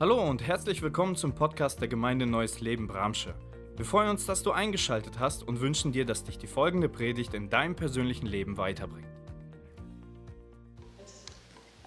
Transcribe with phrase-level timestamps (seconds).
[0.00, 3.34] Hallo und herzlich willkommen zum Podcast der Gemeinde Neues Leben Bramsche.
[3.76, 7.34] Wir freuen uns, dass du eingeschaltet hast und wünschen dir, dass dich die folgende Predigt
[7.34, 9.06] in deinem persönlichen Leben weiterbringt.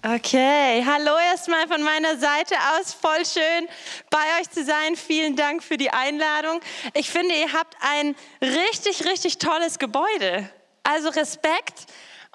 [0.04, 2.94] Okay, hallo erstmal von meiner Seite aus.
[2.94, 3.66] Voll schön
[4.10, 4.94] bei euch zu sein.
[4.94, 6.60] Vielen Dank für die Einladung.
[6.94, 10.48] Ich finde, ihr habt ein richtig, richtig tolles Gebäude.
[10.84, 11.86] Also Respekt.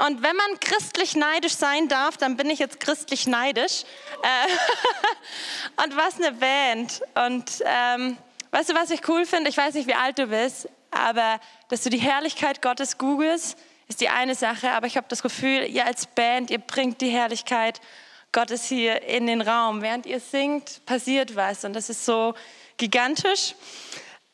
[0.08, 3.84] Und wenn man christlich neidisch sein darf, dann bin ich jetzt christlich neidisch.
[4.24, 7.02] Äh, und was eine Band.
[7.16, 8.18] Und ähm,
[8.52, 9.50] weißt du, was ich cool finde?
[9.50, 13.58] Ich weiß nicht, wie alt du bist, aber dass du die Herrlichkeit Gottes googelst,
[13.90, 14.72] ist die eine Sache.
[14.72, 17.82] Aber ich habe das Gefühl, ihr als Band, ihr bringt die Herrlichkeit
[18.32, 19.82] Gottes hier in den Raum.
[19.82, 21.66] Während ihr singt, passiert was.
[21.66, 22.36] Und das ist so
[22.78, 23.56] gigantisch.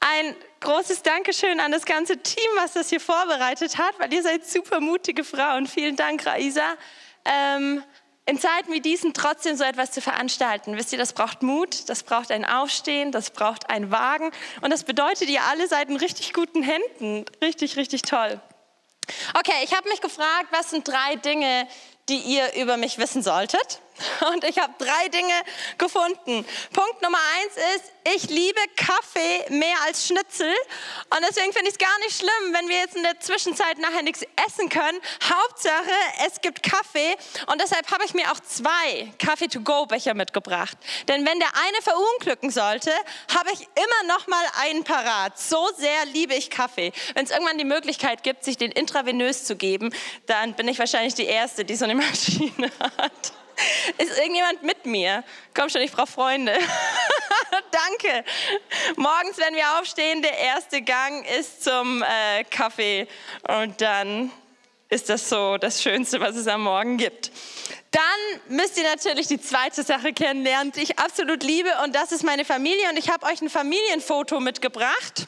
[0.07, 4.45] Ein großes Dankeschön an das ganze Team, was das hier vorbereitet hat, weil ihr seid
[4.45, 5.65] super mutige Frauen.
[5.65, 6.75] Vielen Dank, Raisa.
[7.25, 7.83] Ähm,
[8.27, 10.77] in Zeiten wie diesen trotzdem so etwas zu veranstalten.
[10.77, 14.29] Wisst ihr, das braucht Mut, das braucht ein Aufstehen, das braucht ein Wagen.
[14.61, 17.25] Und das bedeutet, ihr alle seid in richtig guten Händen.
[17.41, 18.39] Richtig, richtig toll.
[19.35, 21.67] Okay, ich habe mich gefragt, was sind drei Dinge,
[22.09, 23.81] die ihr über mich wissen solltet?
[24.33, 25.33] Und ich habe drei Dinge
[25.77, 26.45] gefunden.
[26.73, 30.53] Punkt Nummer eins ist, ich liebe Kaffee mehr als Schnitzel.
[31.09, 34.03] Und deswegen finde ich es gar nicht schlimm, wenn wir jetzt in der Zwischenzeit nachher
[34.03, 34.99] nichts essen können.
[35.23, 35.91] Hauptsache,
[36.25, 37.15] es gibt Kaffee.
[37.47, 40.77] Und deshalb habe ich mir auch zwei Kaffee-to-go-Becher mitgebracht.
[41.07, 42.91] Denn wenn der eine verunglücken sollte,
[43.35, 45.39] habe ich immer noch mal einen parat.
[45.39, 46.91] So sehr liebe ich Kaffee.
[47.15, 49.93] Wenn es irgendwann die Möglichkeit gibt, sich den intravenös zu geben,
[50.27, 53.33] dann bin ich wahrscheinlich die Erste, die so eine Maschine hat.
[53.97, 55.23] Ist irgendjemand mit mir?
[55.53, 56.53] Komm schon, ich brauche Freunde.
[57.71, 58.23] Danke.
[58.95, 63.07] Morgens, wenn wir aufstehen, der erste Gang ist zum äh, Kaffee.
[63.47, 64.31] Und dann
[64.89, 67.31] ist das so das Schönste, was es am Morgen gibt.
[67.91, 71.69] Dann müsst ihr natürlich die zweite Sache kennenlernen, die ich absolut liebe.
[71.83, 72.89] Und das ist meine Familie.
[72.89, 75.27] Und ich habe euch ein Familienfoto mitgebracht.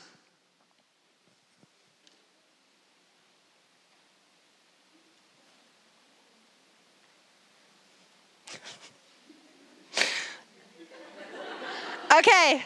[12.17, 12.61] Okay,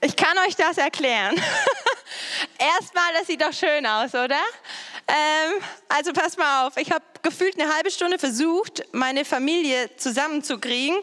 [0.00, 1.36] ich kann euch das erklären.
[2.58, 4.40] Erstmal, das sieht doch schön aus, oder?
[5.06, 10.98] Ähm, also pass mal auf, ich habe gefühlt eine halbe Stunde versucht, meine Familie zusammenzukriegen.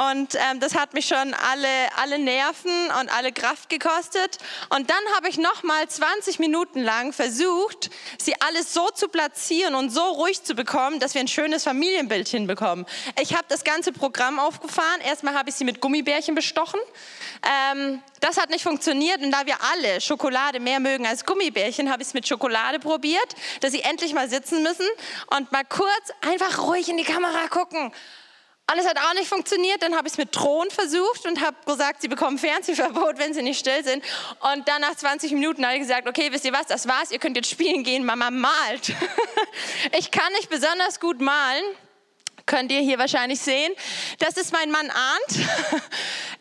[0.00, 4.38] Und ähm, das hat mich schon alle, alle Nerven und alle Kraft gekostet.
[4.70, 9.74] Und dann habe ich noch mal 20 Minuten lang versucht, sie alles so zu platzieren
[9.74, 12.86] und so ruhig zu bekommen, dass wir ein schönes Familienbild hinbekommen.
[13.20, 15.02] Ich habe das ganze Programm aufgefahren.
[15.02, 16.80] Erstmal habe ich sie mit Gummibärchen bestochen.
[17.42, 22.02] Ähm, das hat nicht funktioniert und da wir alle Schokolade mehr mögen als Gummibärchen, habe
[22.02, 24.86] ich es mit Schokolade probiert, dass sie endlich mal sitzen müssen
[25.36, 25.90] und mal kurz
[26.22, 27.92] einfach ruhig in die Kamera gucken.
[28.70, 29.82] Und es hat auch nicht funktioniert.
[29.82, 33.42] Dann habe ich es mit Thron versucht und habe gesagt, sie bekommen Fernsehverbot, wenn sie
[33.42, 34.04] nicht still sind.
[34.52, 37.18] Und dann nach 20 Minuten habe ich gesagt, okay, wisst ihr was, das war's, ihr
[37.18, 38.92] könnt jetzt spielen gehen, Mama malt.
[39.98, 41.64] ich kann nicht besonders gut malen
[42.46, 43.72] könnt ihr hier wahrscheinlich sehen.
[44.18, 45.48] Das ist mein Mann Arndt.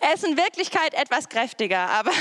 [0.02, 2.12] Er ist in Wirklichkeit etwas kräftiger, aber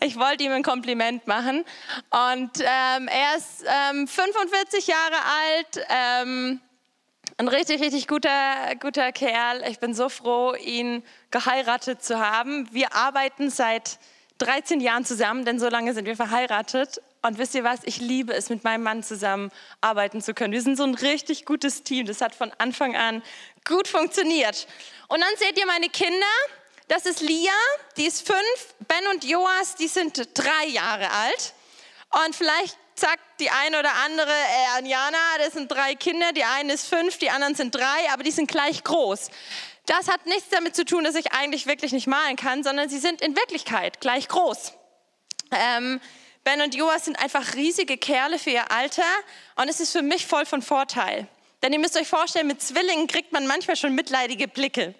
[0.00, 1.64] ich wollte ihm ein Kompliment machen.
[2.10, 5.86] Und ähm, er ist ähm, 45 Jahre alt.
[5.88, 6.60] Ähm,
[7.42, 9.64] ein richtig, richtig guter, guter Kerl.
[9.68, 12.68] Ich bin so froh, ihn geheiratet zu haben.
[12.72, 13.98] Wir arbeiten seit
[14.38, 17.02] 13 Jahren zusammen, denn so lange sind wir verheiratet.
[17.20, 17.80] Und wisst ihr was?
[17.82, 19.50] Ich liebe es, mit meinem Mann zusammen
[19.80, 20.52] arbeiten zu können.
[20.52, 22.06] Wir sind so ein richtig gutes Team.
[22.06, 23.22] Das hat von Anfang an
[23.66, 24.68] gut funktioniert.
[25.08, 26.26] Und dann seht ihr meine Kinder.
[26.86, 27.50] Das ist Lia,
[27.96, 28.74] die ist fünf.
[28.86, 31.54] Ben und Joas, die sind drei Jahre alt.
[32.24, 36.72] Und vielleicht sagt die eine oder andere, äh, Anjana, das sind drei Kinder, die eine
[36.72, 39.28] ist fünf, die anderen sind drei, aber die sind gleich groß.
[39.86, 43.00] Das hat nichts damit zu tun, dass ich eigentlich wirklich nicht malen kann, sondern sie
[43.00, 44.74] sind in Wirklichkeit gleich groß.
[45.50, 46.00] Ähm,
[46.44, 49.02] ben und Joas sind einfach riesige Kerle für ihr Alter
[49.56, 51.26] und es ist für mich voll von Vorteil.
[51.64, 54.94] Denn ihr müsst euch vorstellen, mit Zwillingen kriegt man manchmal schon mitleidige Blicke.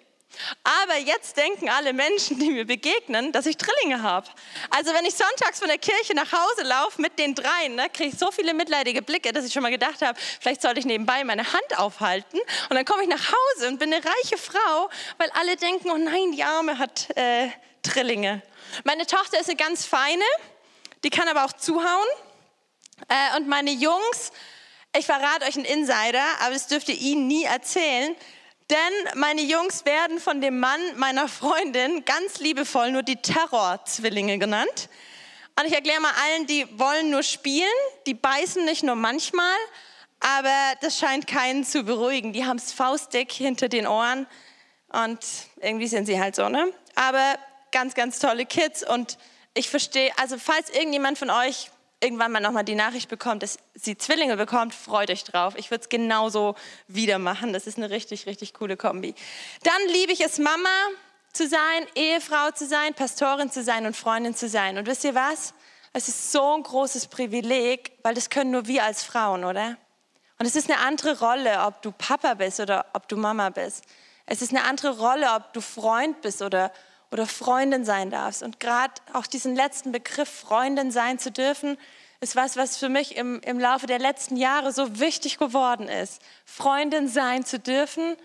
[0.63, 4.27] Aber jetzt denken alle Menschen, die mir begegnen, dass ich Drillinge habe.
[4.69, 8.09] Also wenn ich sonntags von der Kirche nach Hause laufe mit den dreien, ne, kriege
[8.09, 11.23] ich so viele mitleidige Blicke, dass ich schon mal gedacht habe, vielleicht sollte ich nebenbei
[11.23, 12.39] meine Hand aufhalten.
[12.69, 15.97] Und dann komme ich nach Hause und bin eine reiche Frau, weil alle denken, oh
[15.97, 17.49] nein, die Arme hat äh,
[17.83, 18.41] Drillinge.
[18.83, 20.23] Meine Tochter ist eine ganz feine,
[21.03, 22.07] die kann aber auch zuhauen.
[23.07, 24.31] Äh, und meine Jungs,
[24.97, 28.15] ich verrate euch einen Insider, aber das dürft ihr ihnen nie erzählen.
[28.69, 34.89] Denn meine Jungs werden von dem Mann meiner Freundin ganz liebevoll nur die Terrorzwillinge genannt.
[35.59, 37.67] Und ich erkläre mal allen, die wollen nur spielen,
[38.07, 39.55] die beißen nicht nur manchmal,
[40.19, 42.33] aber das scheint keinen zu beruhigen.
[42.33, 44.25] Die haben es faustdick hinter den Ohren
[44.93, 45.19] Und
[45.59, 46.71] irgendwie sind sie halt so, ne?
[46.95, 47.37] Aber
[47.71, 48.87] ganz, ganz tolle Kids.
[48.87, 49.17] Und
[49.53, 51.69] ich verstehe, also falls irgendjemand von euch
[52.03, 55.53] irgendwann mal nochmal die Nachricht bekommt, dass sie Zwillinge bekommt, freut euch drauf.
[55.57, 56.55] Ich würde es genauso
[56.87, 57.53] wieder machen.
[57.53, 59.15] Das ist eine richtig, richtig coole Kombi.
[59.63, 60.69] Dann liebe ich es, Mama
[61.31, 64.77] zu sein, Ehefrau zu sein, Pastorin zu sein und Freundin zu sein.
[64.77, 65.53] Und wisst ihr was?
[65.93, 69.77] Es ist so ein großes Privileg, weil das können nur wir als Frauen, oder?
[70.39, 73.85] Und es ist eine andere Rolle, ob du Papa bist oder ob du Mama bist.
[74.25, 76.71] Es ist eine andere Rolle, ob du Freund bist oder,
[77.13, 78.41] oder Freundin sein darfst.
[78.41, 81.77] Und gerade auch diesen letzten Begriff, Freundin sein zu dürfen,
[82.19, 86.21] ist was, was für mich im, im Laufe der letzten Jahre so wichtig geworden ist.
[86.45, 88.17] Freundin sein zu dürfen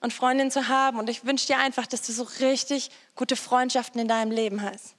[0.00, 0.98] und Freundin zu haben.
[0.98, 4.96] Und ich wünsche dir einfach, dass du so richtig gute Freundschaften in deinem Leben hast.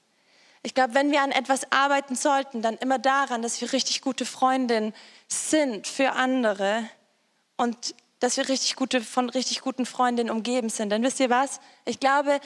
[0.62, 4.25] Ich glaube, wenn wir an etwas arbeiten sollten, dann immer daran, dass wir richtig gute
[4.25, 4.94] Freundinnen
[5.28, 6.88] sind für andere
[7.57, 10.90] und dass wir richtig gute, von richtig guten Freundinnen umgeben sind.
[10.90, 11.60] Denn wisst ihr was?
[11.84, 12.40] Ich glaube,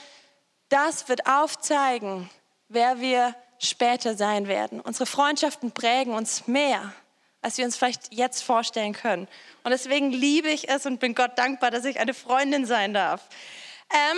[0.69, 2.30] das wird aufzeigen,
[2.68, 4.80] wer wir später sein werden.
[4.80, 6.94] Unsere Freundschaften prägen uns mehr,
[7.42, 9.28] als wir uns vielleicht jetzt vorstellen können.
[9.64, 13.28] Und deswegen liebe ich es und bin Gott dankbar, dass ich eine Freundin sein darf.
[13.92, 14.18] Ähm,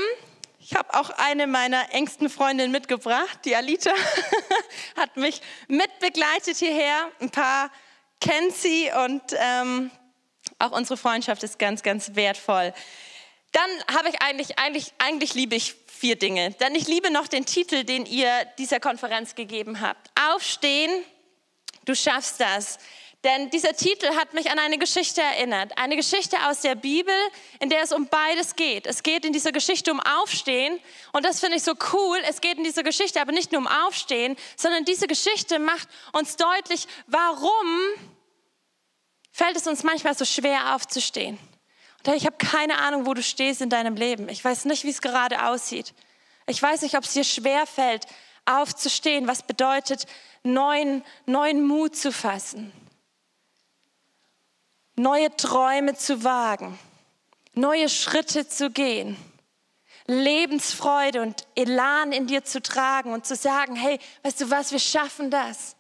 [0.59, 3.91] ich habe auch eine meiner engsten Freundinnen mitgebracht, die Alita,
[4.97, 7.09] hat mich mitbegleitet hierher.
[7.19, 7.71] Ein paar
[8.19, 9.89] kennt sie und ähm,
[10.59, 12.73] auch unsere Freundschaft ist ganz, ganz wertvoll.
[13.51, 16.51] Dann habe ich eigentlich, eigentlich, eigentlich liebe ich vier Dinge.
[16.51, 20.09] Denn ich liebe noch den Titel, den ihr dieser Konferenz gegeben habt.
[20.33, 20.91] Aufstehen,
[21.85, 22.79] du schaffst das.
[23.25, 25.77] Denn dieser Titel hat mich an eine Geschichte erinnert.
[25.77, 27.13] Eine Geschichte aus der Bibel,
[27.59, 28.87] in der es um beides geht.
[28.87, 30.79] Es geht in dieser Geschichte um Aufstehen.
[31.11, 32.17] Und das finde ich so cool.
[32.29, 36.37] Es geht in dieser Geschichte aber nicht nur um Aufstehen, sondern diese Geschichte macht uns
[36.37, 37.67] deutlich, warum
[39.33, 41.37] fällt es uns manchmal so schwer aufzustehen.
[42.05, 44.29] Und ich habe keine Ahnung, wo du stehst in deinem Leben.
[44.29, 45.93] Ich weiß nicht, wie es gerade aussieht.
[46.47, 48.07] Ich weiß nicht, ob es dir schwer fällt,
[48.45, 50.05] aufzustehen, was bedeutet,
[50.43, 52.71] neuen, neuen Mut zu fassen
[54.99, 56.77] neue Träume zu wagen,
[57.53, 59.15] neue Schritte zu gehen,
[60.07, 64.79] Lebensfreude und Elan in dir zu tragen und zu sagen, hey, weißt du was, wir
[64.79, 65.77] schaffen das.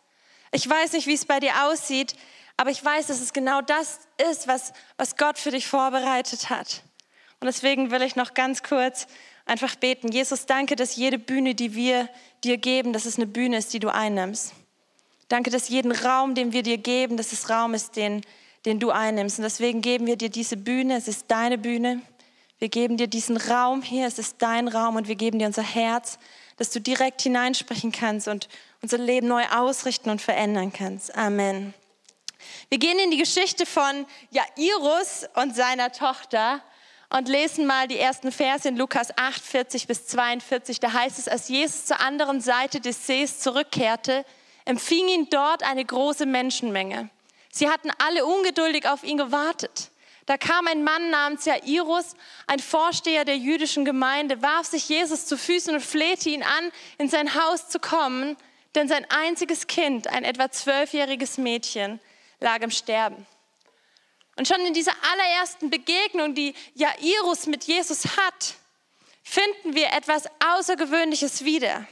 [0.51, 2.15] Ich weiß nicht, wie es bei dir aussieht,
[2.59, 3.99] aber ich weiß, dass es genau das
[4.31, 6.83] ist, was, was Gott für dich vorbereitet hat.
[7.39, 9.07] Und deswegen will ich noch ganz kurz
[9.45, 10.11] einfach beten.
[10.11, 12.09] Jesus, danke, dass jede Bühne, die wir
[12.43, 14.53] dir geben, dass es eine Bühne ist, die du einnimmst.
[15.29, 18.21] Danke, dass jeden Raum, den wir dir geben, dass es Raum ist, den
[18.65, 19.39] den du einnimmst.
[19.39, 22.01] Und deswegen geben wir dir diese Bühne, es ist deine Bühne.
[22.59, 25.63] Wir geben dir diesen Raum hier, es ist dein Raum und wir geben dir unser
[25.63, 26.19] Herz,
[26.57, 28.49] dass du direkt hineinsprechen kannst und
[28.81, 31.15] unser Leben neu ausrichten und verändern kannst.
[31.15, 31.73] Amen.
[32.71, 36.61] Wir gehen in die Geschichte von Jairus und seiner Tochter
[37.09, 40.79] und lesen mal die ersten Verse in Lukas 8, 40 bis 42.
[40.79, 44.23] Da heißt es, als Jesus zur anderen Seite des Sees zurückkehrte,
[44.65, 47.09] empfing ihn dort eine große Menschenmenge.
[47.51, 49.89] Sie hatten alle ungeduldig auf ihn gewartet.
[50.27, 52.13] Da kam ein Mann namens Jairus,
[52.45, 57.09] ein Vorsteher der jüdischen Gemeinde, warf sich Jesus zu Füßen und flehte ihn an, in
[57.09, 58.37] sein Haus zu kommen,
[58.75, 61.99] denn sein einziges Kind, ein etwa zwölfjähriges Mädchen,
[62.39, 63.25] lag im Sterben.
[64.35, 68.55] Und schon in dieser allerersten Begegnung, die Jairus mit Jesus hat,
[69.21, 71.85] finden wir etwas Außergewöhnliches wieder.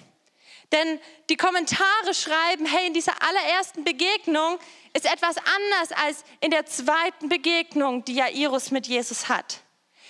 [0.71, 0.99] Denn
[1.29, 4.59] die Kommentare schreiben, hey, in dieser allerersten Begegnung
[4.93, 9.61] ist etwas anders als in der zweiten Begegnung, die Jairus mit Jesus hat.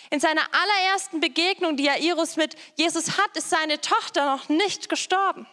[0.09, 5.45] In seiner allerersten Begegnung, die Jairus mit Jesus hat, ist seine Tochter noch nicht gestorben.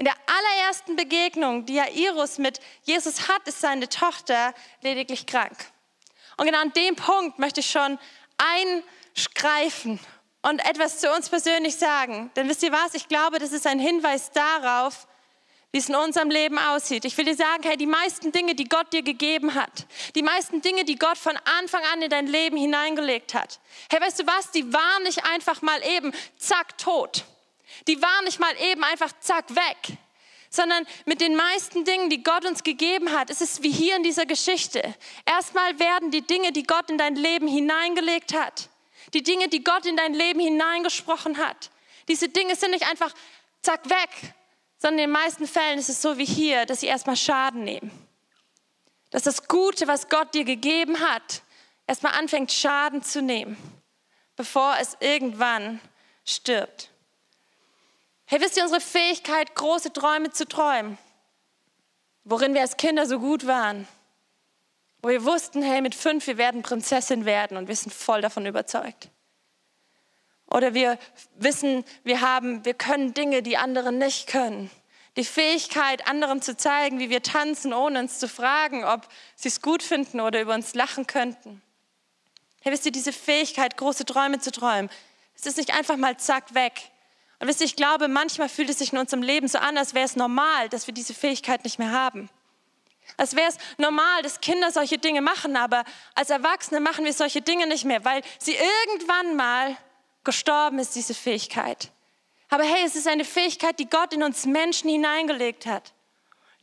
[0.00, 5.54] In der allerersten Begegnung, die Jairus mit Jesus hat, ist seine Tochter lediglich krank.
[6.38, 7.98] Und genau an dem Punkt möchte ich schon
[8.38, 10.00] eingreifen
[10.40, 12.30] und etwas zu uns persönlich sagen.
[12.34, 12.94] Denn wisst ihr was?
[12.94, 15.06] Ich glaube, das ist ein Hinweis darauf,
[15.70, 17.04] wie es in unserem Leben aussieht.
[17.04, 20.62] Ich will dir sagen, hey, die meisten Dinge, die Gott dir gegeben hat, die meisten
[20.62, 24.50] Dinge, die Gott von Anfang an in dein Leben hineingelegt hat, hey, weißt du was,
[24.50, 27.26] die waren nicht einfach mal eben zack tot.
[27.86, 29.98] Die waren nicht mal eben einfach zack weg,
[30.50, 34.02] sondern mit den meisten Dingen, die Gott uns gegeben hat, ist es wie hier in
[34.02, 34.82] dieser Geschichte.
[35.24, 38.68] Erstmal werden die Dinge, die Gott in dein Leben hineingelegt hat,
[39.14, 41.70] die Dinge, die Gott in dein Leben hineingesprochen hat,
[42.08, 43.14] diese Dinge sind nicht einfach
[43.62, 44.34] zack weg,
[44.78, 47.90] sondern in den meisten Fällen ist es so wie hier, dass sie erstmal Schaden nehmen.
[49.10, 51.42] Dass das Gute, was Gott dir gegeben hat,
[51.86, 53.56] erstmal anfängt Schaden zu nehmen,
[54.34, 55.80] bevor es irgendwann
[56.24, 56.90] stirbt.
[58.30, 60.98] Hey, wisst ihr unsere Fähigkeit, große Träume zu träumen?
[62.22, 63.88] Worin wir als Kinder so gut waren?
[65.02, 68.46] Wo wir wussten, hey, mit fünf, wir werden Prinzessin werden und wir sind voll davon
[68.46, 69.08] überzeugt.
[70.46, 70.96] Oder wir
[71.38, 74.70] wissen, wir haben, wir können Dinge, die andere nicht können.
[75.16, 79.60] Die Fähigkeit, anderen zu zeigen, wie wir tanzen, ohne uns zu fragen, ob sie es
[79.60, 81.62] gut finden oder über uns lachen könnten.
[82.60, 84.88] Hey, wisst ihr, diese Fähigkeit, große Träume zu träumen,
[85.34, 86.89] es ist nicht einfach mal zack weg.
[87.40, 89.94] Und wisst ihr, ich glaube, manchmal fühlt es sich in unserem Leben so an, als
[89.94, 92.28] wäre es normal, dass wir diese Fähigkeit nicht mehr haben.
[93.16, 97.40] Als wäre es normal, dass Kinder solche Dinge machen, aber als Erwachsene machen wir solche
[97.40, 99.76] Dinge nicht mehr, weil sie irgendwann mal
[100.22, 101.90] gestorben ist, diese Fähigkeit.
[102.50, 105.94] Aber hey, es ist eine Fähigkeit, die Gott in uns Menschen hineingelegt hat,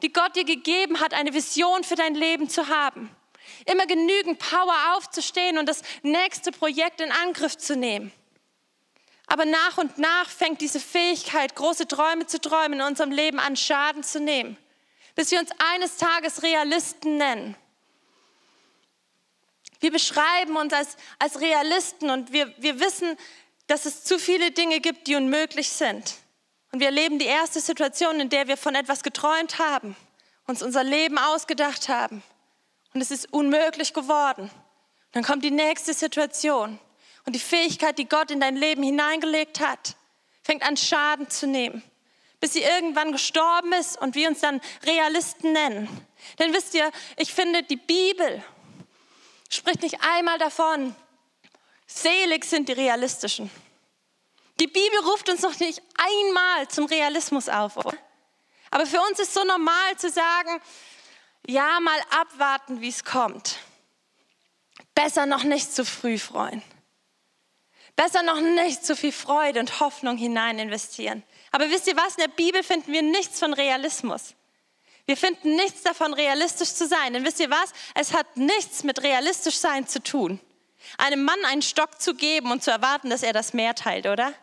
[0.04, 3.10] die Gott dir gegeben hat, eine Vision für dein Leben zu haben.
[3.66, 8.12] Immer genügend Power aufzustehen und das nächste Projekt in Angriff zu nehmen.
[9.28, 13.56] Aber nach und nach fängt diese Fähigkeit, große Träume zu träumen, in unserem Leben an
[13.58, 14.58] Schaden zu nehmen,
[15.16, 17.56] bis wir uns eines Tages Realisten nennen.
[19.80, 23.18] Wir beschreiben uns als, als Realisten und wir, wir wissen,
[23.68, 26.16] dass es zu viele Dinge gibt, die unmöglich sind.
[26.72, 29.96] Und wir erleben die erste Situation, in der wir von etwas geträumt haben,
[30.48, 32.24] uns unser Leben ausgedacht haben.
[32.94, 34.50] Und es ist unmöglich geworden.
[35.12, 36.80] Dann kommt die nächste Situation.
[37.28, 39.98] Und die Fähigkeit, die Gott in dein Leben hineingelegt hat,
[40.44, 41.84] fängt an Schaden zu nehmen,
[42.40, 45.90] bis sie irgendwann gestorben ist und wir uns dann Realisten nennen.
[46.40, 48.42] Denn wisst ihr, ich finde, die Bibel
[49.50, 50.96] spricht nicht einmal davon,
[51.86, 53.52] Selig sind die Realistischen.
[54.62, 57.76] Die Bibel ruft uns noch nicht einmal zum Realismus auf.
[57.76, 57.98] Oder?
[58.72, 60.62] Aber für uns ist so normal zu sagen,
[61.46, 63.58] ja, mal abwarten, wie es kommt.
[64.96, 66.64] Besser noch nicht zu früh freuen.
[67.98, 71.24] Besser noch nicht zu viel Freude und Hoffnung hinein investieren.
[71.52, 72.16] Aber wisst ihr was?
[72.16, 74.36] In der Bibel finden wir nichts von Realismus.
[75.06, 77.12] Wir finden nichts davon, realistisch zu sein.
[77.14, 77.74] Denn wisst ihr was?
[77.96, 80.40] Es hat nichts mit realistisch sein zu tun
[80.98, 84.34] einem Mann einen Stock zu geben und zu erwarten, dass er das Meer teilt, oder?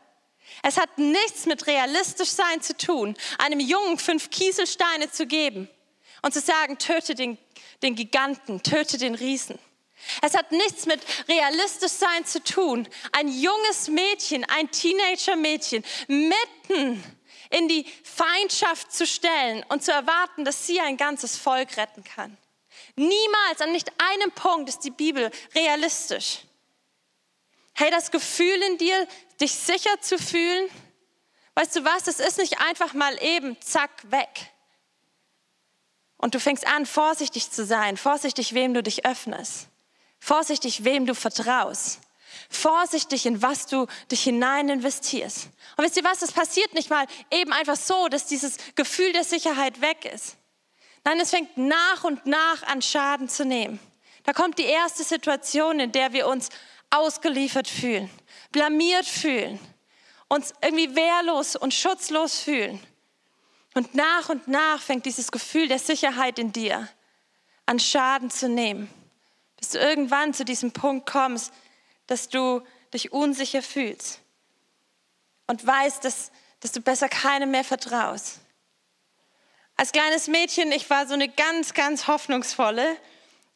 [0.63, 5.69] Es hat nichts mit realistisch sein zu tun, einem Jungen fünf Kieselsteine zu geben
[6.23, 7.39] und zu sagen, töte den,
[7.83, 9.59] den Giganten, töte den Riesen.
[10.23, 17.03] Es hat nichts mit realistisch sein zu tun, ein junges Mädchen, ein Teenager-Mädchen mitten
[17.51, 22.37] in die Feindschaft zu stellen und zu erwarten, dass sie ein ganzes Volk retten kann.
[22.97, 26.41] Niemals, an nicht einem Punkt ist die Bibel realistisch.
[27.75, 29.09] Hey, das Gefühl in dir,
[29.41, 30.69] dich sicher zu fühlen,
[31.55, 34.53] weißt du was, es ist nicht einfach mal eben, zack, weg.
[36.17, 39.69] Und du fängst an, vorsichtig zu sein, vorsichtig, wem du dich öffnest,
[40.25, 42.01] vorsichtig, wem du vertraust,
[42.49, 45.49] vorsichtig, in was du dich hinein investierst.
[45.77, 49.25] Und wisst ihr was, es passiert nicht mal eben einfach so, dass dieses Gefühl der
[49.25, 50.37] Sicherheit weg ist.
[51.05, 53.79] Nein, es fängt nach und nach an Schaden zu nehmen.
[54.23, 56.49] Da kommt die erste Situation, in der wir uns
[56.89, 58.09] ausgeliefert fühlen,
[58.51, 59.61] blamiert fühlen,
[60.29, 62.81] uns irgendwie wehrlos und schutzlos fühlen.
[63.75, 66.89] Und nach und nach fängt dieses Gefühl der Sicherheit in dir
[67.67, 68.89] an Schaden zu nehmen,
[69.65, 71.51] bis du irgendwann zu diesem Punkt kommst,
[72.07, 72.61] dass du
[72.93, 74.21] dich unsicher fühlst
[75.47, 76.31] und weißt, dass,
[76.61, 78.41] dass du besser keinem mehr vertraust.
[79.77, 82.95] Als kleines Mädchen, ich war so eine ganz, ganz hoffnungsvolle.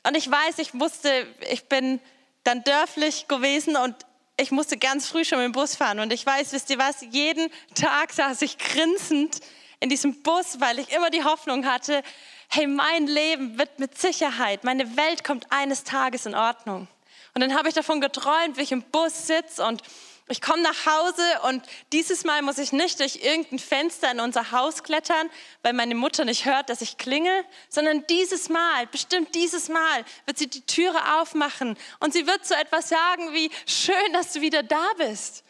[0.03, 2.00] Und ich weiß, ich musste, ich bin
[2.43, 3.95] dann dörflich gewesen und
[4.38, 6.00] ich musste ganz früh schon mit dem Bus fahren.
[6.00, 9.41] Und ich weiß, wisst ihr was, jeden Tag saß ich grinsend
[9.81, 12.03] in diesem Bus, weil ich immer die Hoffnung hatte,
[12.49, 16.88] hey, mein Leben wird mit Sicherheit, meine Welt kommt eines Tages in Ordnung.
[17.35, 19.83] Und dann habe ich davon geträumt, wie ich im Bus sitze und
[20.31, 24.52] ich komme nach Hause und dieses Mal muss ich nicht durch irgendein Fenster in unser
[24.52, 25.31] Haus klettern,
[25.62, 30.37] weil meine Mutter nicht hört, dass ich klingel, sondern dieses Mal, bestimmt dieses Mal, wird
[30.37, 34.62] sie die Türe aufmachen und sie wird so etwas sagen wie, schön, dass du wieder
[34.62, 35.45] da bist.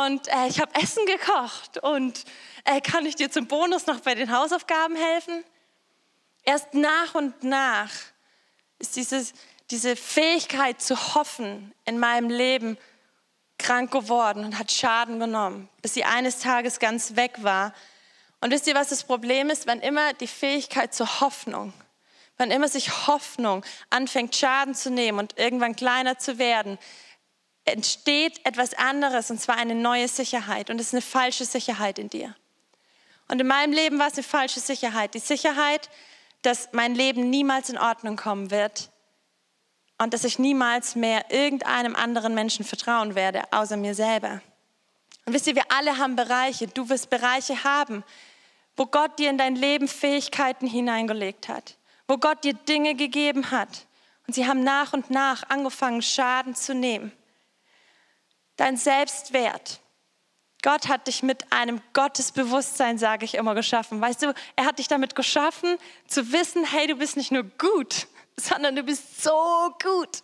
[0.00, 2.24] Und äh, ich habe Essen gekocht und
[2.64, 5.44] äh, kann ich dir zum Bonus noch bei den Hausaufgaben helfen?
[6.44, 7.90] Erst nach und nach
[8.78, 9.32] ist dieses,
[9.70, 12.76] diese Fähigkeit zu hoffen in meinem Leben
[13.58, 17.72] krank geworden und hat Schaden genommen, bis sie eines Tages ganz weg war.
[18.40, 19.66] Und wisst ihr, was das Problem ist?
[19.66, 21.72] Wenn immer die Fähigkeit zur Hoffnung,
[22.38, 26.76] wenn immer sich Hoffnung anfängt, Schaden zu nehmen und irgendwann kleiner zu werden,
[27.64, 30.68] entsteht etwas anderes, und zwar eine neue Sicherheit.
[30.68, 32.34] Und es ist eine falsche Sicherheit in dir.
[33.28, 35.14] Und in meinem Leben war es eine falsche Sicherheit.
[35.14, 35.88] Die Sicherheit,
[36.42, 38.92] dass mein Leben niemals in Ordnung kommen wird,
[40.02, 44.40] und dass ich niemals mehr irgendeinem anderen Menschen vertrauen werde, außer mir selber.
[45.24, 48.02] Und wisst ihr, wir alle haben Bereiche, du wirst Bereiche haben,
[48.76, 51.76] wo Gott dir in dein Leben Fähigkeiten hineingelegt hat,
[52.08, 53.86] wo Gott dir Dinge gegeben hat.
[54.26, 57.12] Und sie haben nach und nach angefangen, Schaden zu nehmen.
[58.56, 59.80] Dein Selbstwert,
[60.62, 64.00] Gott hat dich mit einem Gottesbewusstsein, sage ich immer, geschaffen.
[64.00, 65.76] Weißt du, er hat dich damit geschaffen,
[66.06, 70.22] zu wissen, hey, du bist nicht nur gut, sondern du bist so gut.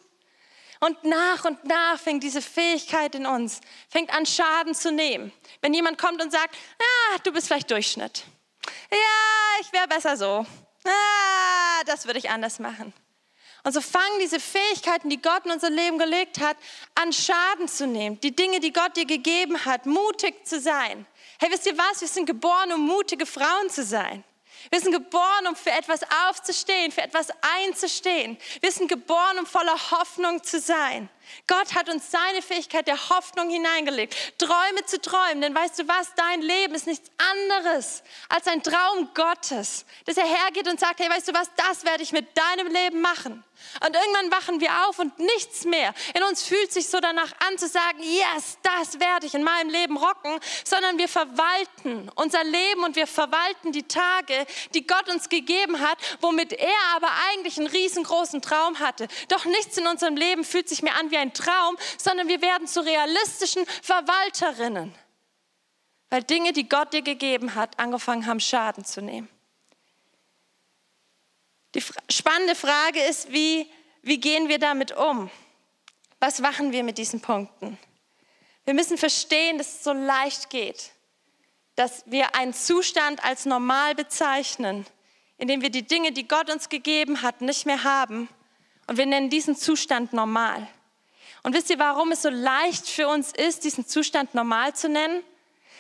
[0.80, 5.33] Und nach und nach fängt diese Fähigkeit in uns, fängt an Schaden zu nehmen.
[5.61, 8.25] Wenn jemand kommt und sagt, ah, du bist vielleicht Durchschnitt.
[8.90, 10.47] Ja, ich wäre besser so.
[10.85, 12.92] Ah, das würde ich anders machen.
[13.68, 16.56] Und so fangen diese Fähigkeiten, die Gott in unser Leben gelegt hat,
[16.94, 18.18] an Schaden zu nehmen.
[18.22, 21.04] Die Dinge, die Gott dir gegeben hat, mutig zu sein.
[21.38, 22.00] Hey, wisst ihr was?
[22.00, 24.25] Wir sind geboren, um mutige Frauen zu sein.
[24.70, 28.38] Wir sind geboren, um für etwas aufzustehen, für etwas einzustehen.
[28.62, 31.10] Wir sind geboren, um voller Hoffnung zu sein.
[31.47, 35.40] Gott hat uns seine Fähigkeit der Hoffnung hineingelegt, Träume zu träumen.
[35.40, 40.26] Denn weißt du was, dein Leben ist nichts anderes als ein Traum Gottes, dass er
[40.26, 43.44] hergeht und sagt, hey, weißt du was, das werde ich mit deinem Leben machen.
[43.85, 45.92] Und irgendwann wachen wir auf und nichts mehr.
[46.14, 49.70] In uns fühlt sich so danach an zu sagen, yes, das werde ich in meinem
[49.70, 55.28] Leben rocken, sondern wir verwalten unser Leben und wir verwalten die Tage, die Gott uns
[55.28, 59.08] gegeben hat, womit er aber eigentlich einen riesengroßen Traum hatte.
[59.28, 62.66] Doch nichts in unserem Leben fühlt sich mehr an wie ein Traum, sondern wir werden
[62.66, 64.94] zu realistischen Verwalterinnen.
[66.10, 69.28] Weil Dinge, die Gott dir gegeben hat, angefangen haben, Schaden zu nehmen.
[71.75, 73.70] Die spannende Frage ist, wie,
[74.02, 75.30] wie gehen wir damit um?
[76.18, 77.78] Was machen wir mit diesen Punkten?
[78.64, 80.92] Wir müssen verstehen, dass es so leicht geht,
[81.75, 84.87] dass wir einen Zustand als normal bezeichnen,
[85.37, 88.28] in dem wir die Dinge, die Gott uns gegeben hat, nicht mehr haben.
[88.87, 90.68] Und wir nennen diesen Zustand normal.
[91.48, 95.24] Und wisst ihr, warum es so leicht für uns ist, diesen Zustand normal zu nennen?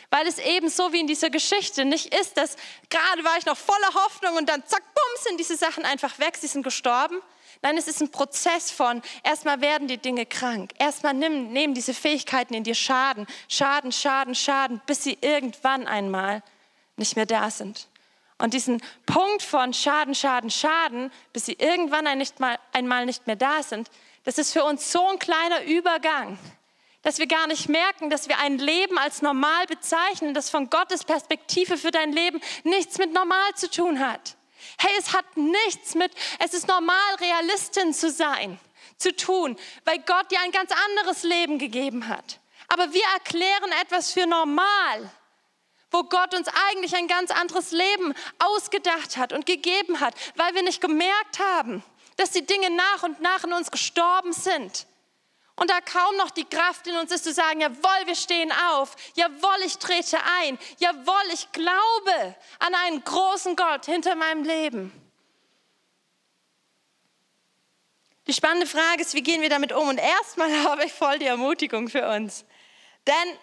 [0.08, 2.56] Weil es eben so wie in dieser Geschichte nicht ist, dass
[2.88, 6.38] gerade war ich noch voller Hoffnung und dann zack, bumm, sind diese Sachen einfach weg,
[6.40, 7.20] sie sind gestorben.
[7.60, 11.92] Nein, es ist ein Prozess von, erstmal werden die Dinge krank, erstmal nehmen, nehmen diese
[11.92, 16.42] Fähigkeiten in dir Schaden, Schaden, Schaden, Schaden, bis sie irgendwann einmal
[16.96, 17.88] nicht mehr da sind.
[18.38, 22.06] Und diesen Punkt von Schaden, Schaden, Schaden, bis sie irgendwann
[22.72, 23.90] einmal nicht mehr da sind,
[24.28, 26.38] das ist für uns so ein kleiner Übergang
[27.02, 31.04] dass wir gar nicht merken, dass wir ein Leben als normal bezeichnen, das von Gottes
[31.04, 34.36] Perspektive für dein Leben nichts mit normal zu tun hat.
[34.78, 38.58] Hey, es hat nichts mit, es ist normal, Realistin zu sein,
[38.98, 42.40] zu tun, weil Gott dir ein ganz anderes Leben gegeben hat.
[42.66, 45.10] Aber wir erklären etwas für normal,
[45.90, 50.62] wo Gott uns eigentlich ein ganz anderes Leben ausgedacht hat und gegeben hat, weil wir
[50.62, 51.82] nicht gemerkt haben,
[52.18, 54.86] dass die Dinge nach und nach in uns gestorben sind
[55.58, 58.94] und da kaum noch die Kraft in uns ist zu sagen, jawohl, wir stehen auf,
[59.14, 64.92] jawohl, ich trete ein, jawohl, ich glaube an einen großen Gott hinter meinem Leben.
[68.28, 69.88] Die spannende Frage ist, wie gehen wir damit um?
[69.88, 72.44] Und erstmal habe ich voll die Ermutigung für uns.
[73.06, 73.38] Denn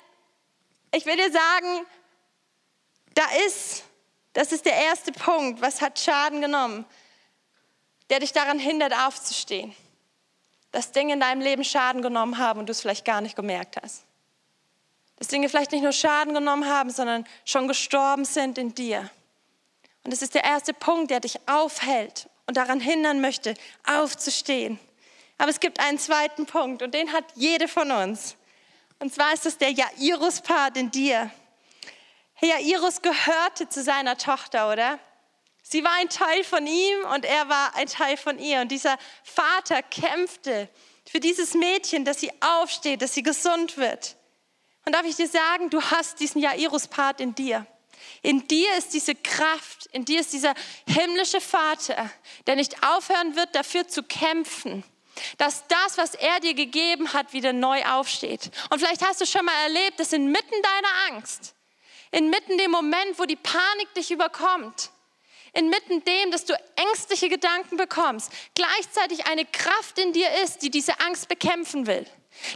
[0.92, 1.86] ich will dir sagen,
[3.14, 3.84] da ist,
[4.32, 6.86] das ist der erste Punkt, was hat Schaden genommen,
[8.10, 9.76] der dich daran hindert, aufzustehen
[10.76, 13.78] dass Dinge in deinem Leben Schaden genommen haben und du es vielleicht gar nicht gemerkt
[13.82, 14.04] hast.
[15.16, 19.10] Dass Dinge vielleicht nicht nur Schaden genommen haben, sondern schon gestorben sind in dir.
[20.04, 23.54] Und das ist der erste Punkt, der dich aufhält und daran hindern möchte,
[23.86, 24.78] aufzustehen.
[25.38, 28.36] Aber es gibt einen zweiten Punkt und den hat jede von uns.
[29.00, 31.32] Und zwar ist es der Jairus-Part in dir.
[32.42, 35.00] Jairus gehörte zu seiner Tochter, oder?
[35.68, 38.62] Sie war ein Teil von ihm und er war ein Teil von ihr.
[38.62, 40.70] Und dieser Vater kämpfte
[41.10, 44.16] für dieses Mädchen, dass sie aufsteht, dass sie gesund wird.
[44.86, 47.66] Und darf ich dir sagen, du hast diesen Jairus-Part in dir.
[48.22, 50.54] In dir ist diese Kraft, in dir ist dieser
[50.88, 52.12] himmlische Vater,
[52.46, 54.84] der nicht aufhören wird, dafür zu kämpfen,
[55.40, 58.52] dass das, was er dir gegeben hat, wieder neu aufsteht.
[58.70, 61.56] Und vielleicht hast du schon mal erlebt, dass inmitten deiner Angst,
[62.12, 64.92] inmitten dem Moment, wo die Panik dich überkommt,
[65.56, 71.00] inmitten dem, dass du ängstliche Gedanken bekommst, gleichzeitig eine Kraft in dir ist, die diese
[71.00, 72.06] Angst bekämpfen will.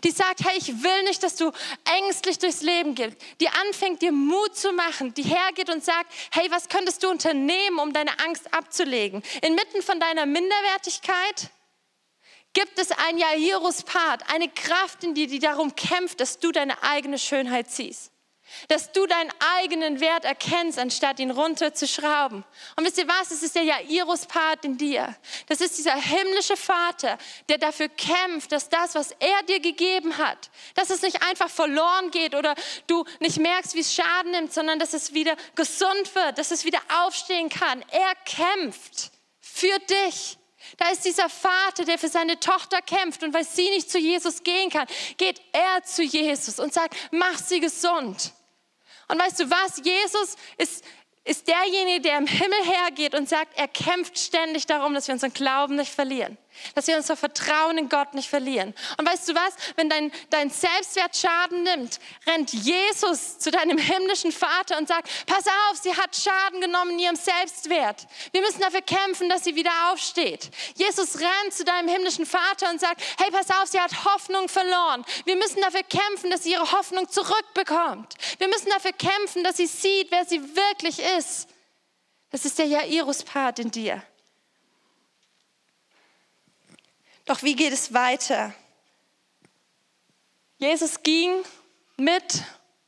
[0.03, 1.51] Die sagt, hey, ich will nicht, dass du
[1.85, 3.17] ängstlich durchs Leben gehst.
[3.39, 5.13] Die anfängt, dir Mut zu machen.
[5.13, 9.23] Die hergeht und sagt, hey, was könntest du unternehmen, um deine Angst abzulegen?
[9.41, 11.49] Inmitten von deiner Minderwertigkeit
[12.53, 17.17] gibt es ein Jairus-Part, eine Kraft in dir, die darum kämpft, dass du deine eigene
[17.17, 18.11] Schönheit siehst.
[18.67, 22.43] Dass du deinen eigenen Wert erkennst, anstatt ihn runterzuschrauben.
[22.75, 23.31] Und wisst ihr was?
[23.31, 25.15] Es ist der Jairus-Part in dir.
[25.47, 30.49] Das ist dieser himmlische Vater, der dafür kämpft, dass das, was er dir gegeben hat,
[30.75, 32.55] dass es nicht einfach verloren geht oder
[32.87, 36.65] du nicht merkst, wie es Schaden nimmt, sondern dass es wieder gesund wird, dass es
[36.65, 37.83] wieder aufstehen kann.
[37.91, 40.37] Er kämpft für dich.
[40.77, 44.43] Da ist dieser Vater, der für seine Tochter kämpft und weil sie nicht zu Jesus
[44.43, 48.33] gehen kann, geht er zu Jesus und sagt, mach sie gesund.
[49.09, 49.81] Und weißt du was?
[49.83, 50.85] Jesus ist,
[51.25, 55.33] ist derjenige, der im Himmel hergeht und sagt, er kämpft ständig darum, dass wir unseren
[55.33, 56.37] Glauben nicht verlieren
[56.75, 58.73] dass wir unser Vertrauen in Gott nicht verlieren.
[58.97, 59.53] Und weißt du was?
[59.75, 65.45] Wenn dein, dein Selbstwert Schaden nimmt, rennt Jesus zu deinem himmlischen Vater und sagt, pass
[65.47, 68.07] auf, sie hat Schaden genommen in ihrem Selbstwert.
[68.31, 70.49] Wir müssen dafür kämpfen, dass sie wieder aufsteht.
[70.75, 75.05] Jesus rennt zu deinem himmlischen Vater und sagt, hey, pass auf, sie hat Hoffnung verloren.
[75.25, 78.15] Wir müssen dafür kämpfen, dass sie ihre Hoffnung zurückbekommt.
[78.37, 81.47] Wir müssen dafür kämpfen, dass sie sieht, wer sie wirklich ist.
[82.31, 84.03] Das ist der Jairus-Part in dir.
[87.29, 88.55] Doch wie geht es weiter?
[90.57, 91.31] Jesus ging
[91.95, 92.43] mit,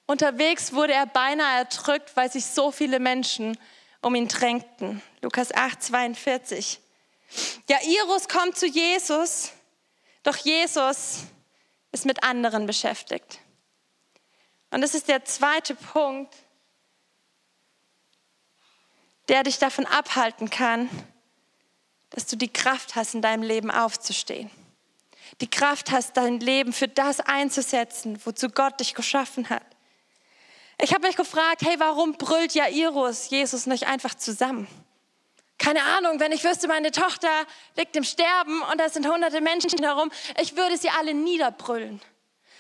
[0.08, 3.56] unterwegs wurde er beinahe erdrückt, weil sich so viele Menschen
[4.02, 5.04] um ihn drängten.
[5.22, 6.80] Lukas 8, 42.
[7.70, 9.52] Jairus kommt zu Jesus,
[10.24, 11.20] doch Jesus
[11.92, 13.38] ist mit anderen beschäftigt.
[14.72, 16.34] Und das ist der zweite Punkt,
[19.28, 20.90] der dich davon abhalten kann,
[22.12, 24.50] dass du die Kraft hast, in deinem Leben aufzustehen.
[25.40, 29.66] Die Kraft hast, dein Leben für das einzusetzen, wozu Gott dich geschaffen hat.
[30.80, 34.68] Ich habe mich gefragt, hey, warum brüllt Jairus Jesus nicht einfach zusammen?
[35.58, 37.30] Keine Ahnung, wenn ich wüsste, meine Tochter
[37.78, 42.02] liegt im Sterben und da sind hunderte Menschen herum, ich würde sie alle niederbrüllen.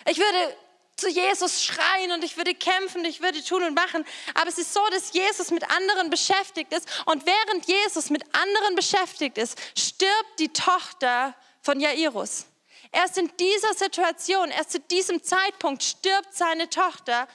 [0.07, 0.57] Ich würde
[1.01, 4.05] zu Jesus schreien und ich würde kämpfen, ich würde tun und machen.
[4.35, 8.75] Aber es ist so, dass Jesus mit anderen beschäftigt ist und während Jesus mit anderen
[8.75, 12.45] beschäftigt ist, stirbt die Tochter von Jairus.
[12.91, 17.27] Erst in dieser Situation, erst zu diesem Zeitpunkt stirbt seine Tochter,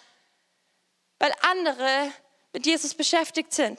[1.19, 2.13] weil andere
[2.53, 3.79] mit Jesus beschäftigt sind.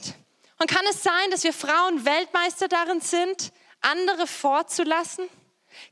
[0.59, 5.29] Und kann es sein, dass wir Frauen Weltmeister darin sind, andere vorzulassen?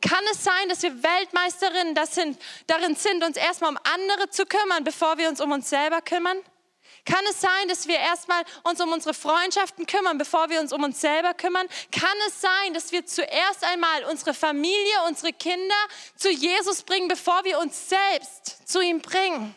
[0.01, 4.45] Kann es sein, dass wir Weltmeisterinnen das sind, darin sind, uns erstmal um andere zu
[4.45, 6.37] kümmern, bevor wir uns um uns selber kümmern?
[7.05, 10.83] Kann es sein, dass wir erstmal uns um unsere Freundschaften kümmern, bevor wir uns um
[10.83, 11.67] uns selber kümmern?
[11.91, 15.75] Kann es sein, dass wir zuerst einmal unsere Familie, unsere Kinder
[16.15, 19.53] zu Jesus bringen, bevor wir uns selbst zu ihm bringen?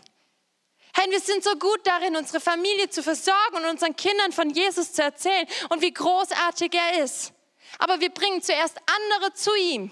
[0.94, 4.92] Hey, wir sind so gut darin, unsere Familie zu versorgen und unseren Kindern von Jesus
[4.92, 7.32] zu erzählen und wie großartig er ist.
[7.78, 9.90] Aber wir bringen zuerst andere zu ihm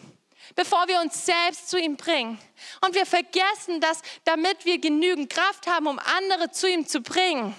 [0.54, 2.38] bevor wir uns selbst zu ihm bringen.
[2.84, 7.54] Und wir vergessen, dass damit wir genügend Kraft haben, um andere zu ihm zu bringen,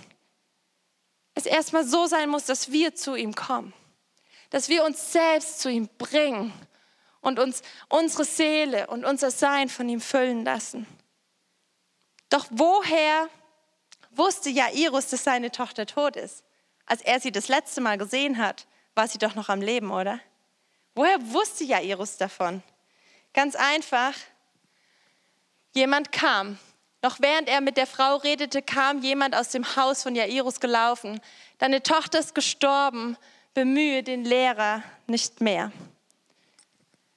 [1.33, 3.73] es erstmal so sein muss, dass wir zu ihm kommen.
[4.49, 6.51] Dass wir uns selbst zu ihm bringen
[7.21, 10.87] und uns unsere Seele und unser Sein von ihm füllen lassen.
[12.29, 13.29] Doch woher
[14.11, 16.43] wusste Jairus, dass seine Tochter tot ist?
[16.85, 20.19] Als er sie das letzte Mal gesehen hat, war sie doch noch am Leben, oder?
[20.95, 22.63] Woher wusste Jairus davon?
[23.37, 24.15] Ganz einfach,
[25.75, 26.57] jemand kam.
[27.03, 31.21] Noch während er mit der Frau redete, kam jemand aus dem Haus von Jairus gelaufen.
[31.59, 33.15] Deine Tochter ist gestorben,
[33.53, 35.71] bemühe den Lehrer nicht mehr.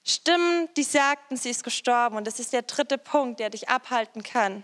[0.05, 2.19] Stimmen, die sagten, sie ist gestorben.
[2.19, 4.63] Und das ist der dritte Punkt, der dich abhalten kann,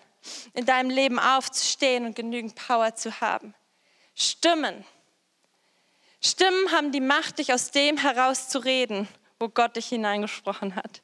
[0.52, 3.54] in deinem Leben aufzustehen und genügend Power zu haben.
[4.14, 4.84] Stimmen.
[6.20, 11.00] Stimmen haben die Macht, dich aus dem herauszureden, wo Gott dich hineingesprochen hat.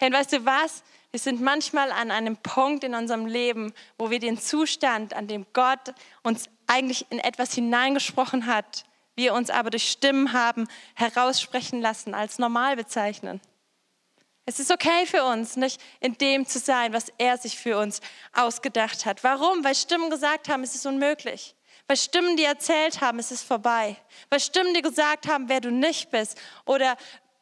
[0.00, 0.84] Hey, weißt du was?
[1.10, 5.44] Wir sind manchmal an einem Punkt in unserem Leben, wo wir den Zustand, an dem
[5.52, 8.84] Gott uns eigentlich in etwas hineingesprochen hat,
[9.16, 13.40] wir uns aber durch Stimmen haben heraussprechen lassen, als normal bezeichnen.
[14.46, 18.00] Es ist okay für uns, nicht in dem zu sein, was er sich für uns
[18.32, 19.24] ausgedacht hat.
[19.24, 19.64] Warum?
[19.64, 21.56] Weil Stimmen gesagt haben, es ist unmöglich.
[21.88, 23.96] Weil Stimmen, die erzählt haben, es ist vorbei.
[24.30, 26.38] Weil Stimmen, die gesagt haben, wer du nicht bist.
[26.66, 26.96] Oder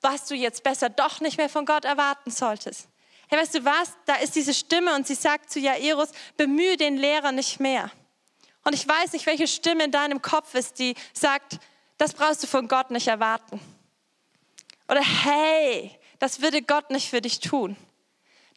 [0.07, 2.89] was du jetzt besser doch nicht mehr von Gott erwarten solltest.
[3.29, 3.93] Hey, weißt du was?
[4.07, 7.91] Da ist diese Stimme und sie sagt zu Jairus, bemühe den Lehrer nicht mehr.
[8.63, 11.59] Und ich weiß nicht, welche Stimme in deinem Kopf ist, die sagt,
[11.99, 13.61] das brauchst du von Gott nicht erwarten.
[14.89, 15.91] Oder hey,
[16.21, 17.77] das würde Gott nicht für dich tun.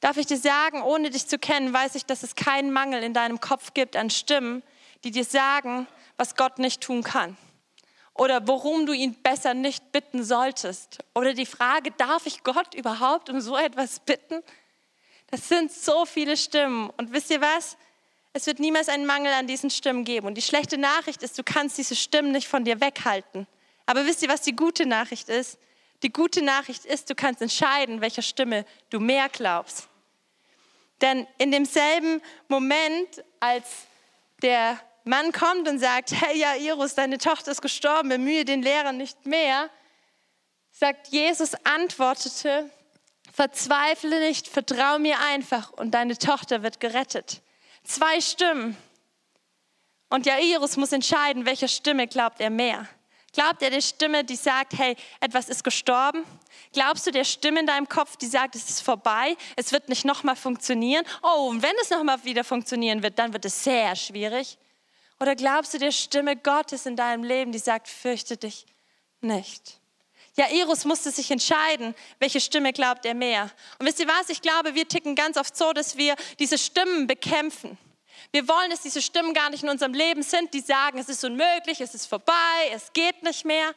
[0.01, 3.15] Darf ich dir sagen, ohne dich zu kennen, weiß ich, dass es keinen Mangel in
[3.15, 4.62] deinem Kopf gibt an Stimmen,
[5.03, 7.38] die dir sagen, was Gott nicht tun kann
[8.19, 10.99] oder worum du ihn besser nicht bitten solltest.
[11.15, 14.43] Oder die Frage, darf ich Gott überhaupt um so etwas bitten?
[15.32, 16.89] Das sind so viele Stimmen.
[16.97, 17.77] Und wisst ihr was?
[18.34, 20.27] Es wird niemals einen Mangel an diesen Stimmen geben.
[20.27, 23.47] Und die schlechte Nachricht ist, du kannst diese Stimmen nicht von dir weghalten.
[23.86, 25.58] Aber wisst ihr, was die gute Nachricht ist?
[26.03, 29.88] Die gute Nachricht ist, du kannst entscheiden, welcher Stimme du mehr glaubst.
[30.99, 33.65] Denn in demselben Moment, als
[34.41, 34.77] der
[35.10, 39.72] Mann kommt und sagt, hey Jairus, deine Tochter ist gestorben, bemühe den Lehrer nicht mehr,
[40.69, 42.69] sagt Jesus, antwortete,
[43.34, 47.41] verzweifle nicht, vertrau mir einfach und deine Tochter wird gerettet.
[47.84, 48.78] Zwei Stimmen.
[50.10, 52.88] Und Jairus muss entscheiden, welcher Stimme glaubt er mehr.
[53.34, 56.24] Glaubt er der Stimme, die sagt, hey, etwas ist gestorben?
[56.72, 60.06] Glaubst du der Stimme in deinem Kopf, die sagt, es ist vorbei, es wird nicht
[60.06, 61.04] nochmal funktionieren?
[61.24, 64.60] Oh, und wenn es nochmal wieder funktionieren wird, dann wird es sehr schwierig.
[65.19, 68.65] Oder glaubst du der Stimme Gottes in deinem Leben, die sagt, fürchte dich
[69.21, 69.79] nicht?
[70.36, 73.51] Jairus musste sich entscheiden, welche Stimme glaubt er mehr.
[73.77, 74.29] Und wisst ihr was?
[74.29, 77.77] Ich glaube, wir ticken ganz oft so, dass wir diese Stimmen bekämpfen.
[78.32, 81.23] Wir wollen, dass diese Stimmen gar nicht in unserem Leben sind, die sagen, es ist
[81.25, 83.73] unmöglich, es ist vorbei, es geht nicht mehr.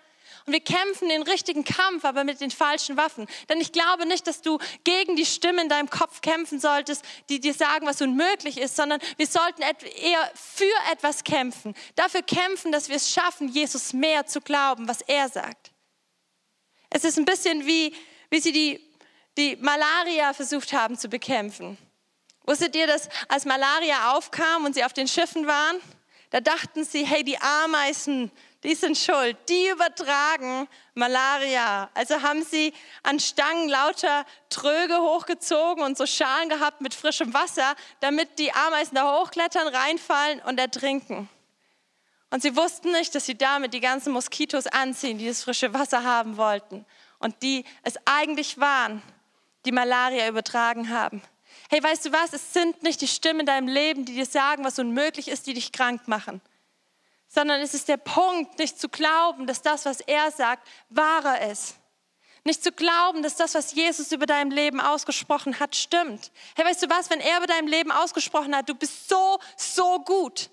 [0.47, 3.27] Und wir kämpfen den richtigen Kampf, aber mit den falschen Waffen.
[3.49, 7.41] Denn ich glaube nicht, dass du gegen die Stimmen in deinem Kopf kämpfen solltest, die
[7.41, 11.75] dir sagen, was unmöglich ist, sondern wir sollten eher für etwas kämpfen.
[11.95, 15.73] Dafür kämpfen, dass wir es schaffen, Jesus mehr zu glauben, was er sagt.
[16.91, 17.95] Es ist ein bisschen wie,
[18.31, 18.81] wie sie die,
[19.39, 21.79] die Malaria versucht haben zu bekämpfen.
[22.45, 25.77] Wusstet ihr, dass als Malaria aufkam und sie auf den Schiffen waren,
[26.31, 28.31] da dachten sie, hey, die Ameisen,
[28.65, 31.91] die sind schuld, die übertragen Malaria.
[31.95, 32.73] Also haben sie
[33.03, 38.95] an Stangen lauter Tröge hochgezogen und so Schalen gehabt mit frischem Wasser, damit die Ameisen
[38.95, 41.29] da hochklettern, reinfallen und ertrinken.
[42.31, 46.05] Und sie wussten nicht, dass sie damit die ganzen Moskitos anziehen, die das frische Wasser
[46.05, 46.87] haben wollten
[47.19, 49.03] und die es eigentlich waren,
[49.65, 51.21] die Malaria übertragen haben.
[51.69, 52.33] Hey, weißt du was?
[52.33, 55.55] Es sind nicht die Stimmen in deinem Leben, die dir sagen, was unmöglich ist, die
[55.55, 56.41] dich krank machen
[57.33, 61.77] sondern es ist der Punkt, nicht zu glauben, dass das, was er sagt, wahrer ist.
[62.45, 66.31] Nicht zu glauben, dass das, was Jesus über dein Leben ausgesprochen hat, stimmt.
[66.57, 70.01] Hey, weißt du was, wenn er über dein Leben ausgesprochen hat, du bist so, so
[70.01, 70.51] gut.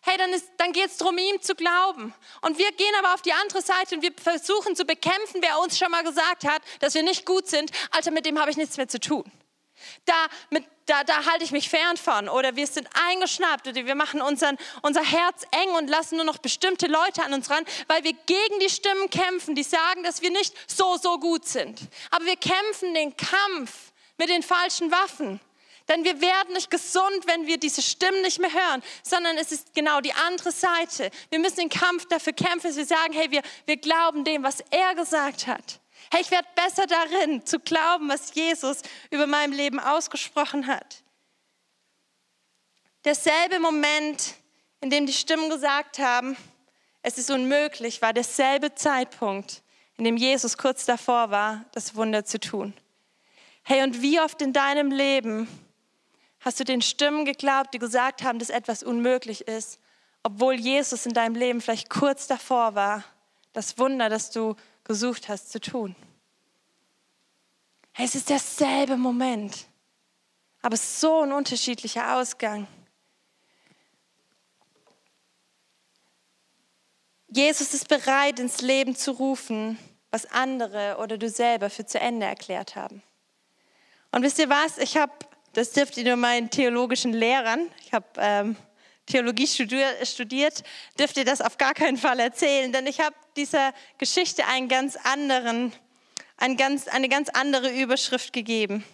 [0.00, 2.14] Hey, dann, dann geht es darum, ihm zu glauben.
[2.40, 5.76] Und wir gehen aber auf die andere Seite und wir versuchen zu bekämpfen, wer uns
[5.76, 7.70] schon mal gesagt hat, dass wir nicht gut sind.
[7.90, 9.30] Alter, mit dem habe ich nichts mehr zu tun.
[10.06, 10.14] Da,
[10.50, 12.28] mit, da, da halte ich mich fern von.
[12.28, 16.38] Oder wir sind eingeschnappt oder wir machen unseren, unser Herz eng und lassen nur noch
[16.38, 20.30] bestimmte Leute an uns ran, weil wir gegen die Stimmen kämpfen, die sagen, dass wir
[20.30, 21.80] nicht so, so gut sind.
[22.10, 25.40] Aber wir kämpfen den Kampf mit den falschen Waffen.
[25.88, 29.74] Denn wir werden nicht gesund, wenn wir diese Stimmen nicht mehr hören, sondern es ist
[29.74, 31.10] genau die andere Seite.
[31.30, 34.62] Wir müssen den Kampf dafür kämpfen, dass wir sagen, hey, wir, wir glauben dem, was
[34.70, 35.80] er gesagt hat.
[36.12, 41.02] Hey, ich werde besser darin, zu glauben, was Jesus über mein Leben ausgesprochen hat.
[43.04, 44.34] Derselbe Moment,
[44.80, 46.36] in dem die Stimmen gesagt haben,
[47.02, 49.62] es ist unmöglich, war derselbe Zeitpunkt,
[49.96, 52.74] in dem Jesus kurz davor war, das Wunder zu tun.
[53.62, 55.48] Hey, und wie oft in deinem Leben
[56.40, 59.78] hast du den Stimmen geglaubt, die gesagt haben, dass etwas unmöglich ist,
[60.22, 63.04] obwohl Jesus in deinem Leben vielleicht kurz davor war,
[63.52, 64.56] das Wunder, das du
[64.88, 65.94] gesucht hast zu tun.
[67.96, 69.66] Es ist derselbe Moment,
[70.62, 72.66] aber so ein unterschiedlicher Ausgang.
[77.28, 79.78] Jesus ist bereit, ins Leben zu rufen,
[80.10, 83.02] was andere oder du selber für zu Ende erklärt haben.
[84.10, 84.78] Und wisst ihr was?
[84.78, 85.12] Ich habe,
[85.52, 88.56] das dürft ihr nur meinen theologischen Lehrern, ich habe ähm,
[89.08, 90.62] Theologie studiert,
[90.98, 94.96] dürft ihr das auf gar keinen Fall erzählen, denn ich habe dieser Geschichte einen ganz
[94.96, 95.72] anderen,
[96.36, 98.84] ein ganz, eine ganz andere Überschrift gegeben.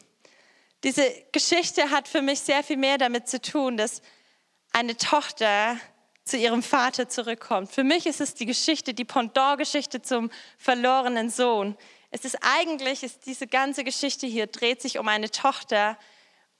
[0.85, 4.03] Diese Geschichte hat für mich sehr viel mehr damit zu tun, dass
[4.72, 5.79] eine Tochter
[6.24, 7.72] zu ihrem Vater zurückkommt.
[7.72, 11.77] Für mich ist es die Geschichte, die Pendant-Geschichte zum verlorenen Sohn.
[12.11, 15.98] Es ist eigentlich, ist diese ganze Geschichte hier dreht sich um eine Tochter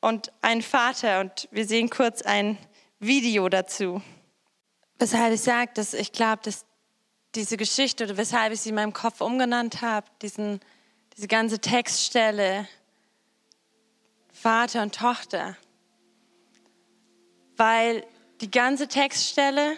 [0.01, 1.21] und einen Vater.
[1.21, 2.59] Und wir sehen kurz ein
[3.07, 4.01] Video dazu.
[4.99, 6.65] Weshalb ich sage, dass ich glaube, dass
[7.35, 12.69] diese Geschichte oder weshalb ich sie in meinem Kopf umgenannt habe, diese ganze Textstelle,
[14.33, 15.57] Vater und Tochter,
[17.57, 18.05] weil
[18.41, 19.77] die ganze Textstelle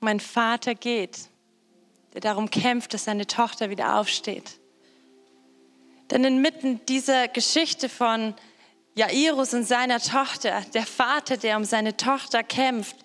[0.00, 1.28] um einen Vater geht,
[2.12, 4.58] der darum kämpft, dass seine Tochter wieder aufsteht.
[6.10, 8.34] Denn inmitten dieser Geschichte von
[8.96, 12.96] Jairus und seiner Tochter, der Vater, der um seine Tochter kämpft,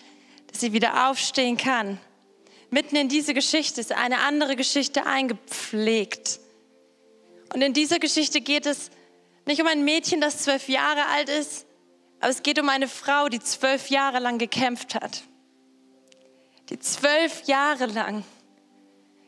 [0.47, 1.99] dass sie wieder aufstehen kann.
[2.69, 6.39] Mitten in diese Geschichte ist eine andere Geschichte eingepflegt.
[7.53, 8.91] Und in dieser Geschichte geht es
[9.47, 11.65] nicht um ein Mädchen, das zwölf Jahre alt ist,
[12.19, 15.23] aber es geht um eine Frau, die zwölf Jahre lang gekämpft hat.
[16.69, 18.23] Die zwölf Jahre lang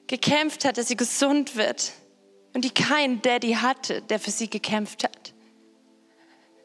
[0.06, 1.94] gekämpft hat, dass sie gesund wird
[2.54, 5.34] und die keinen Daddy hatte, der für sie gekämpft hat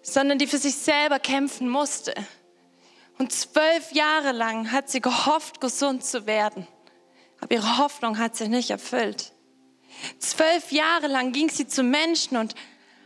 [0.07, 2.14] sondern die für sich selber kämpfen musste.
[3.19, 6.66] Und zwölf Jahre lang hat sie gehofft, gesund zu werden.
[7.40, 9.33] Aber ihre Hoffnung hat sich nicht erfüllt.
[10.19, 12.55] Zwölf Jahre lang ging sie zu Menschen und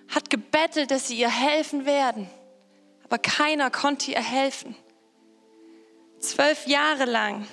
[0.08, 2.28] hat gebettelt, dass sie ihr helfen werden.
[3.04, 4.76] Aber keiner konnte ihr helfen.
[6.18, 7.46] Zwölf Jahre lang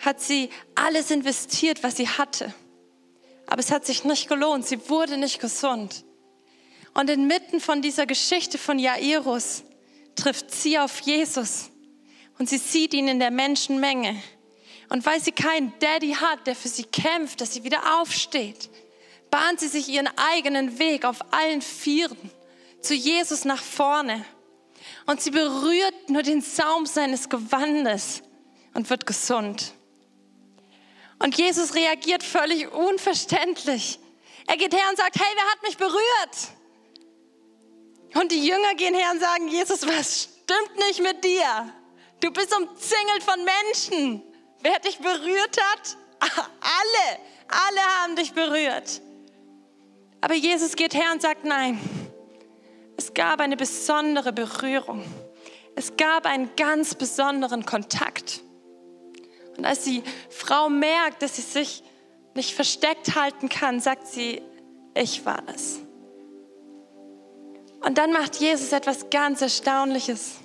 [0.00, 2.52] hat sie alles investiert, was sie hatte.
[3.46, 4.66] Aber es hat sich nicht gelohnt.
[4.66, 6.04] Sie wurde nicht gesund.
[6.94, 9.64] Und inmitten von dieser Geschichte von Jairus
[10.14, 11.70] trifft sie auf Jesus
[12.38, 14.22] und sie sieht ihn in der Menschenmenge.
[14.88, 18.68] Und weil sie keinen Daddy hat, der für sie kämpft, dass sie wieder aufsteht,
[19.30, 22.30] bahnt sie sich ihren eigenen Weg auf allen Vieren
[22.82, 24.24] zu Jesus nach vorne.
[25.06, 28.22] Und sie berührt nur den Saum seines Gewandes
[28.74, 29.72] und wird gesund.
[31.18, 33.98] Und Jesus reagiert völlig unverständlich.
[34.46, 36.52] Er geht her und sagt, hey, wer hat mich berührt?
[38.14, 41.72] Und die Jünger gehen her und sagen, Jesus, was stimmt nicht mit dir?
[42.20, 44.22] Du bist umzingelt von Menschen.
[44.60, 45.96] Wer dich berührt hat?
[46.60, 49.02] Alle, alle haben dich berührt.
[50.20, 51.80] Aber Jesus geht her und sagt, nein,
[52.96, 55.04] es gab eine besondere Berührung.
[55.74, 58.40] Es gab einen ganz besonderen Kontakt.
[59.56, 61.82] Und als die Frau merkt, dass sie sich
[62.34, 64.42] nicht versteckt halten kann, sagt sie,
[64.94, 65.80] ich war es.
[67.82, 70.36] Und dann macht Jesus etwas ganz Erstaunliches.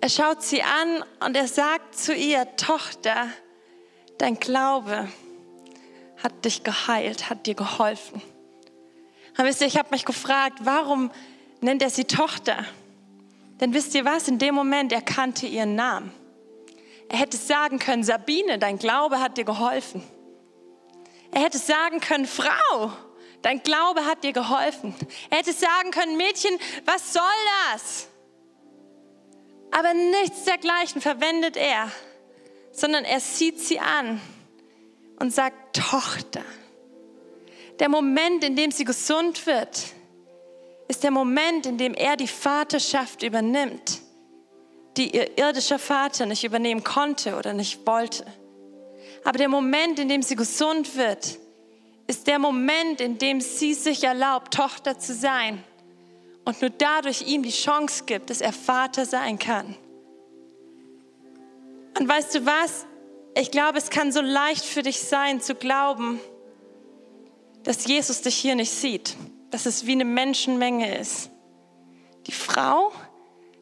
[0.00, 3.28] Er schaut sie an und er sagt zu ihr, Tochter,
[4.18, 5.08] dein Glaube
[6.22, 8.22] hat dich geheilt, hat dir geholfen.
[9.38, 11.10] Und wisst ihr, ich habe mich gefragt, warum
[11.60, 12.64] nennt er sie Tochter?
[13.60, 16.12] Denn wisst ihr was, in dem Moment erkannte ihren Namen.
[17.08, 20.02] Er hätte sagen können, Sabine, dein Glaube hat dir geholfen.
[21.32, 22.92] Er hätte sagen können, Frau,
[23.42, 24.94] Dein Glaube hat dir geholfen.
[25.30, 27.22] Er hätte sagen können, Mädchen, was soll
[27.72, 28.08] das?
[29.70, 31.90] Aber nichts dergleichen verwendet er,
[32.72, 34.20] sondern er sieht sie an
[35.18, 36.44] und sagt, Tochter.
[37.78, 39.94] Der Moment, in dem sie gesund wird,
[40.88, 44.00] ist der Moment, in dem er die Vaterschaft übernimmt,
[44.96, 48.26] die ihr irdischer Vater nicht übernehmen konnte oder nicht wollte.
[49.24, 51.38] Aber der Moment, in dem sie gesund wird,
[52.10, 55.62] ist der Moment, in dem sie sich erlaubt, Tochter zu sein
[56.44, 59.76] und nur dadurch ihm die Chance gibt, dass er Vater sein kann.
[61.96, 62.84] Und weißt du was?
[63.36, 66.18] Ich glaube, es kann so leicht für dich sein zu glauben,
[67.62, 69.16] dass Jesus dich hier nicht sieht,
[69.52, 71.30] dass es wie eine Menschenmenge ist.
[72.26, 72.90] Die Frau,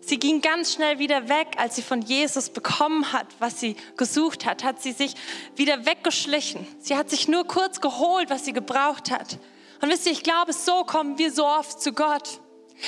[0.08, 4.46] Sie ging ganz schnell wieder weg, als sie von Jesus bekommen hat, was sie gesucht
[4.46, 5.12] hat, hat sie sich
[5.54, 6.66] wieder weggeschlichen.
[6.78, 9.38] Sie hat sich nur kurz geholt, was sie gebraucht hat.
[9.82, 12.40] Und wisst ihr, ich glaube, so kommen wir so oft zu Gott.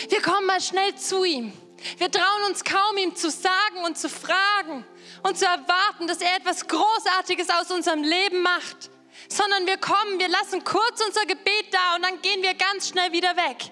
[0.09, 1.53] Wir kommen mal schnell zu ihm.
[1.99, 4.87] Wir trauen uns kaum, ihm zu sagen und zu fragen
[5.23, 8.89] und zu erwarten, dass er etwas Großartiges aus unserem Leben macht,
[9.29, 13.13] sondern wir kommen, wir lassen kurz unser Gebet da und dann gehen wir ganz schnell
[13.13, 13.71] wieder weg.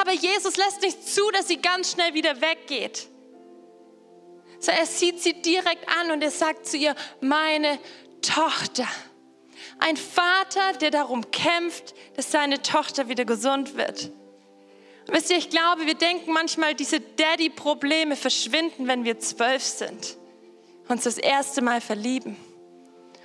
[0.00, 3.08] Aber Jesus lässt nicht zu, dass sie ganz schnell wieder weggeht.
[4.58, 7.78] So, er sieht sie direkt an und er sagt zu ihr, meine
[8.22, 8.86] Tochter.
[9.78, 14.10] Ein Vater, der darum kämpft, dass seine Tochter wieder gesund wird.
[15.08, 20.16] Wisst ihr, ich glaube, wir denken manchmal, diese Daddy-Probleme verschwinden, wenn wir zwölf sind,
[20.86, 22.36] uns das erste Mal verlieben.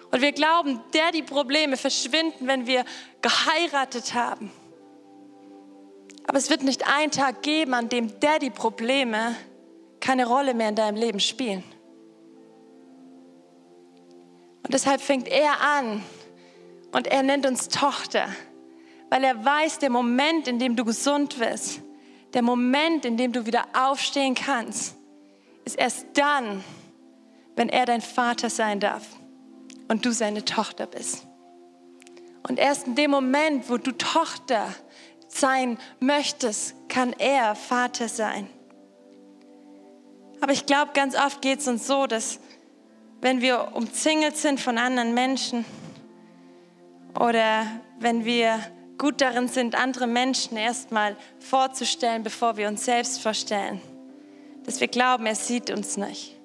[0.09, 2.83] Und wir glauben, Daddy-Probleme verschwinden, wenn wir
[3.21, 4.51] geheiratet haben
[6.27, 9.35] aber es wird nicht einen Tag geben, an dem Daddy-Probleme
[10.01, 11.63] keine Rolle mehr in deinem Leben spielen.
[14.63, 16.03] Und deshalb fängt er an
[16.91, 18.27] und er nennt uns Tochter,
[19.09, 21.79] weil er weiß, der Moment, in dem du gesund wirst,
[22.33, 24.97] der Moment, in dem du wieder aufstehen kannst,
[25.63, 26.63] ist erst dann,
[27.55, 29.05] wenn er dein Vater sein darf
[29.87, 31.25] und du seine Tochter bist.
[32.47, 34.86] Und erst in dem Moment, wo du Tochter bist,
[35.39, 38.47] sein möchtest, kann er Vater sein.
[40.41, 42.39] Aber ich glaube, ganz oft geht es uns so, dass
[43.21, 45.65] wenn wir umzingelt sind von anderen Menschen
[47.19, 47.65] oder
[47.99, 48.59] wenn wir
[48.97, 53.81] gut darin sind, andere Menschen erstmal vorzustellen, bevor wir uns selbst vorstellen,
[54.63, 56.35] dass wir glauben, er sieht uns nicht.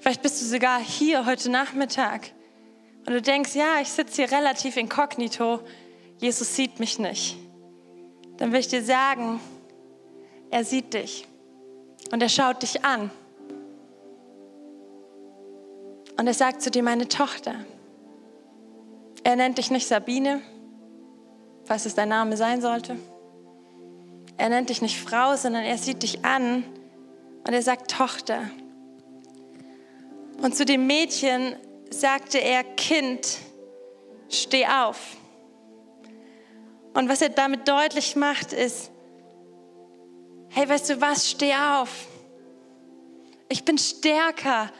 [0.00, 2.32] Vielleicht bist du sogar hier heute Nachmittag
[3.06, 5.60] und du denkst, ja, ich sitze hier relativ inkognito,
[6.18, 7.36] Jesus sieht mich nicht
[8.40, 9.38] dann will ich dir sagen,
[10.50, 11.28] er sieht dich
[12.10, 13.10] und er schaut dich an.
[16.18, 17.54] Und er sagt zu dir, meine Tochter.
[19.22, 20.40] Er nennt dich nicht Sabine,
[21.66, 22.96] was es dein Name sein sollte.
[24.38, 26.64] Er nennt dich nicht Frau, sondern er sieht dich an
[27.46, 28.50] und er sagt Tochter.
[30.40, 31.56] Und zu dem Mädchen
[31.90, 33.36] sagte er, Kind,
[34.30, 35.19] steh auf.
[36.94, 38.90] Und was er damit deutlich macht, ist,
[40.48, 42.06] hey, weißt du was, steh auf.
[43.48, 44.70] Ich bin stärker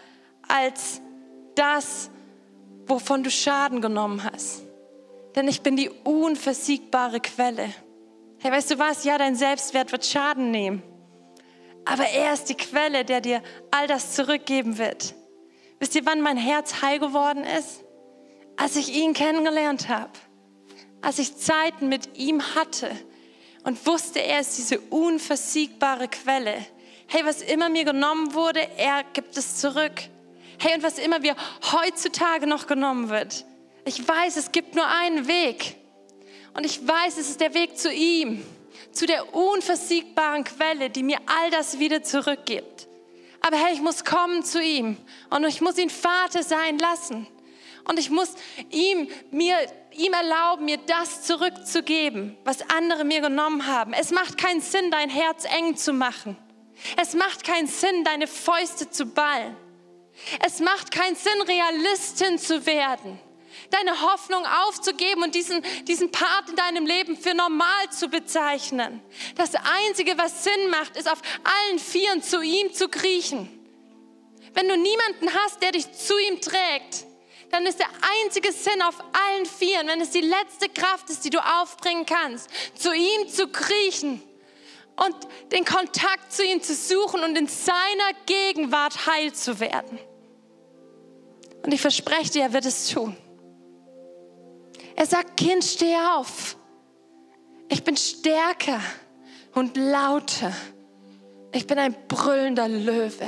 [0.46, 1.00] als
[1.54, 2.10] das,
[2.86, 4.62] wovon du Schaden genommen hast.
[5.36, 7.72] Denn ich bin die unversiegbare Quelle.
[8.38, 9.04] Hey, weißt du was?
[9.04, 10.82] Ja, dein Selbstwert wird Schaden nehmen.
[11.84, 15.14] Aber er ist die Quelle, der dir all das zurückgeben wird.
[15.78, 17.84] Wisst ihr, wann mein Herz heil geworden ist?
[18.56, 20.10] Als ich ihn kennengelernt habe.
[21.02, 22.90] Als ich Zeiten mit ihm hatte
[23.64, 26.54] und wusste, er ist diese unversiegbare Quelle.
[27.06, 30.02] Hey, was immer mir genommen wurde, er gibt es zurück.
[30.58, 31.34] Hey, und was immer mir
[31.72, 33.44] heutzutage noch genommen wird,
[33.84, 35.76] ich weiß, es gibt nur einen Weg.
[36.54, 38.44] Und ich weiß, es ist der Weg zu ihm,
[38.92, 42.88] zu der unversiegbaren Quelle, die mir all das wieder zurückgibt.
[43.40, 44.98] Aber hey, ich muss kommen zu ihm
[45.30, 47.26] und ich muss ihn Vater sein lassen.
[47.88, 48.34] Und ich muss
[48.70, 49.56] ihm, mir,
[49.92, 53.92] ihm erlauben, mir das zurückzugeben, was andere mir genommen haben.
[53.92, 56.36] Es macht keinen Sinn, dein Herz eng zu machen.
[56.96, 59.56] Es macht keinen Sinn, deine Fäuste zu ballen.
[60.44, 63.18] Es macht keinen Sinn, Realistin zu werden.
[63.70, 69.00] Deine Hoffnung aufzugeben und diesen, diesen Part in deinem Leben für normal zu bezeichnen.
[69.36, 73.48] Das Einzige, was Sinn macht, ist auf allen Vieren zu ihm zu kriechen.
[74.54, 77.06] Wenn du niemanden hast, der dich zu ihm trägt,
[77.50, 77.88] dann ist der
[78.24, 82.48] einzige Sinn auf allen Vieren, wenn es die letzte Kraft ist, die du aufbringen kannst,
[82.74, 84.22] zu ihm zu kriechen
[84.96, 85.16] und
[85.50, 89.98] den Kontakt zu ihm zu suchen und in seiner Gegenwart heil zu werden.
[91.62, 93.16] Und ich verspreche dir, er wird es tun.
[94.96, 96.56] Er sagt, Kind, steh auf.
[97.68, 98.80] Ich bin stärker
[99.54, 100.52] und lauter.
[101.52, 103.26] Ich bin ein brüllender Löwe.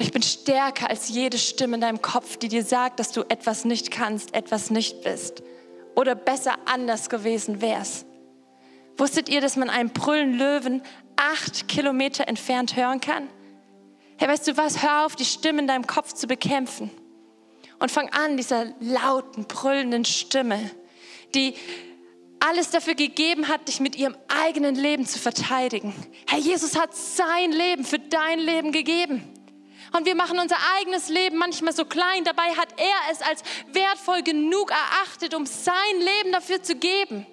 [0.00, 3.20] Und ich bin stärker als jede Stimme in deinem Kopf, die dir sagt, dass du
[3.28, 5.42] etwas nicht kannst, etwas nicht bist.
[5.94, 8.06] Oder besser anders gewesen wärst.
[8.96, 10.82] Wusstet ihr, dass man einen brüllenden Löwen
[11.16, 13.28] acht Kilometer entfernt hören kann?
[14.16, 14.82] Hey, weißt du was?
[14.82, 16.90] Hör auf, die Stimme in deinem Kopf zu bekämpfen.
[17.78, 20.70] Und fang an, dieser lauten, brüllenden Stimme,
[21.34, 21.52] die
[22.38, 25.92] alles dafür gegeben hat, dich mit ihrem eigenen Leben zu verteidigen.
[26.26, 29.36] Herr Jesus hat sein Leben für dein Leben gegeben.
[29.92, 32.24] Und wir machen unser eigenes Leben manchmal so klein.
[32.24, 37.26] Dabei hat er es als wertvoll genug erachtet, um sein Leben dafür zu geben.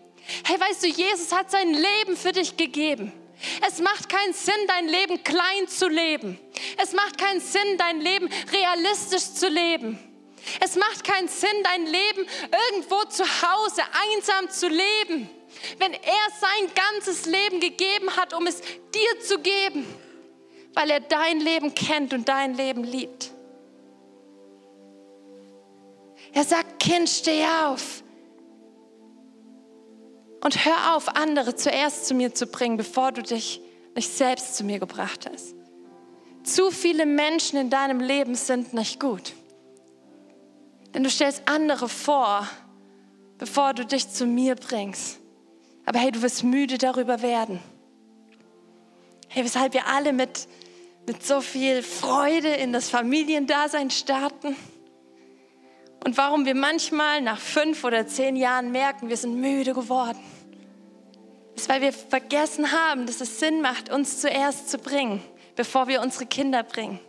[0.44, 3.14] Hey, weißt du, Jesus hat sein Leben für dich gegeben.
[3.68, 6.40] Es macht keinen Sinn, dein Leben klein zu leben.
[6.82, 10.00] Es macht keinen Sinn, dein Leben realistisch zu leben.
[10.60, 12.26] Es macht keinen Sinn, dein Leben
[12.72, 13.82] irgendwo zu Hause
[14.14, 15.30] einsam zu leben,
[15.78, 19.86] wenn er sein ganzes Leben gegeben hat, um es dir zu geben,
[20.78, 23.32] weil er dein Leben kennt und dein Leben liebt.
[26.34, 28.04] Er sagt, Kind, steh auf.
[30.44, 33.60] Und hör auf, andere zuerst zu mir zu bringen, bevor du dich
[33.96, 35.56] nicht selbst zu mir gebracht hast.
[36.44, 39.34] Zu viele Menschen in deinem Leben sind nicht gut.
[40.94, 42.48] Denn du stellst andere vor,
[43.40, 45.18] bevor du dich zu mir bringst.
[45.88, 47.60] Aber hey, du wirst müde darüber werden.
[49.28, 50.48] Hey, weshalb wir alle mit,
[51.08, 54.56] mit so viel Freude in das Familiendasein starten
[56.08, 60.20] und warum wir manchmal nach fünf oder zehn Jahren merken, wir sind müde geworden.
[61.56, 65.22] Ist, weil wir vergessen haben, dass es Sinn macht, uns zuerst zu bringen,
[65.56, 67.00] bevor wir unsere Kinder bringen.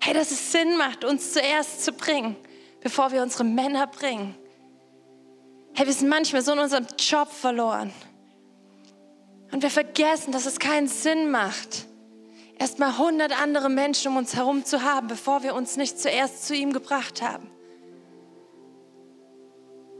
[0.00, 2.34] Hey, dass es Sinn macht, uns zuerst zu bringen,
[2.80, 4.34] bevor wir unsere Männer bringen.
[5.74, 7.92] Hey, wir sind manchmal so in unserem Job verloren.
[9.52, 11.86] Und wir vergessen, dass es keinen Sinn macht,
[12.60, 16.54] erstmal hundert andere Menschen um uns herum zu haben, bevor wir uns nicht zuerst zu
[16.54, 17.50] ihm gebracht haben.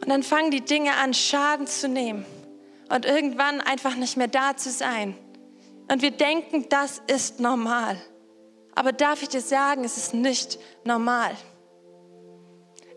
[0.01, 2.25] Und dann fangen die Dinge an, Schaden zu nehmen
[2.91, 5.17] und irgendwann einfach nicht mehr da zu sein.
[5.91, 8.01] Und wir denken, das ist normal.
[8.75, 11.35] Aber darf ich dir sagen, es ist nicht normal.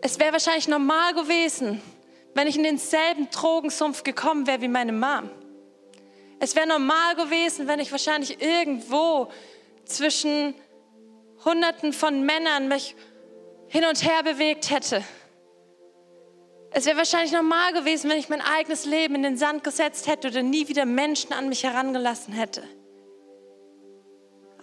[0.02, 1.80] Es wäre wahrscheinlich normal gewesen,
[2.34, 5.30] wenn ich in denselben Drogensumpf gekommen wäre wie meine Mom.
[6.38, 9.30] Es wäre normal gewesen, wenn ich wahrscheinlich irgendwo
[9.84, 10.54] zwischen
[11.44, 12.94] Hunderten von Männern mich
[13.68, 15.02] hin und her bewegt hätte.
[16.70, 20.28] Es wäre wahrscheinlich normal gewesen, wenn ich mein eigenes Leben in den Sand gesetzt hätte
[20.28, 22.64] oder nie wieder Menschen an mich herangelassen hätte.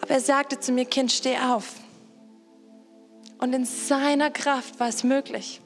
[0.02, 1.76] Aber er sagte zu mir, Kind, steh auf.
[3.38, 5.62] Und in seiner Kraft war es möglich.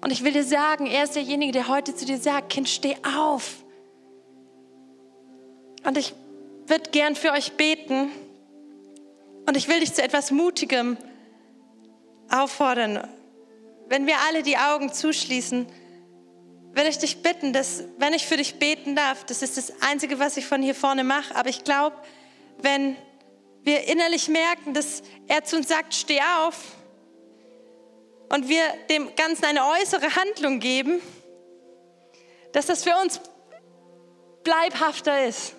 [0.00, 2.96] Und ich will dir sagen, er ist derjenige, der heute zu dir sagt, Kind, steh
[3.16, 3.62] auf.
[5.84, 6.14] Und ich
[6.66, 8.10] würde gern für euch beten.
[9.48, 10.96] Und ich will dich zu etwas Mutigem
[12.30, 13.08] auffordern
[13.88, 15.66] wenn wir alle die Augen zuschließen,
[16.72, 20.18] will ich dich bitten, dass, wenn ich für dich beten darf, das ist das Einzige,
[20.18, 21.96] was ich von hier vorne mache, aber ich glaube,
[22.58, 22.96] wenn
[23.62, 26.56] wir innerlich merken, dass er zu uns sagt, steh auf
[28.28, 31.00] und wir dem Ganzen eine äußere Handlung geben,
[32.52, 33.20] dass das für uns
[34.44, 35.54] bleibhafter ist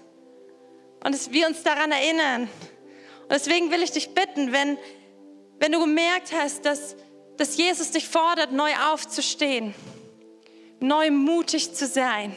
[1.03, 2.49] und dass wir uns daran erinnern.
[3.30, 4.77] Deswegen will ich dich bitten, wenn,
[5.59, 6.95] wenn du gemerkt hast, dass,
[7.38, 9.73] dass Jesus dich fordert, neu aufzustehen,
[10.80, 12.36] neu mutig zu sein,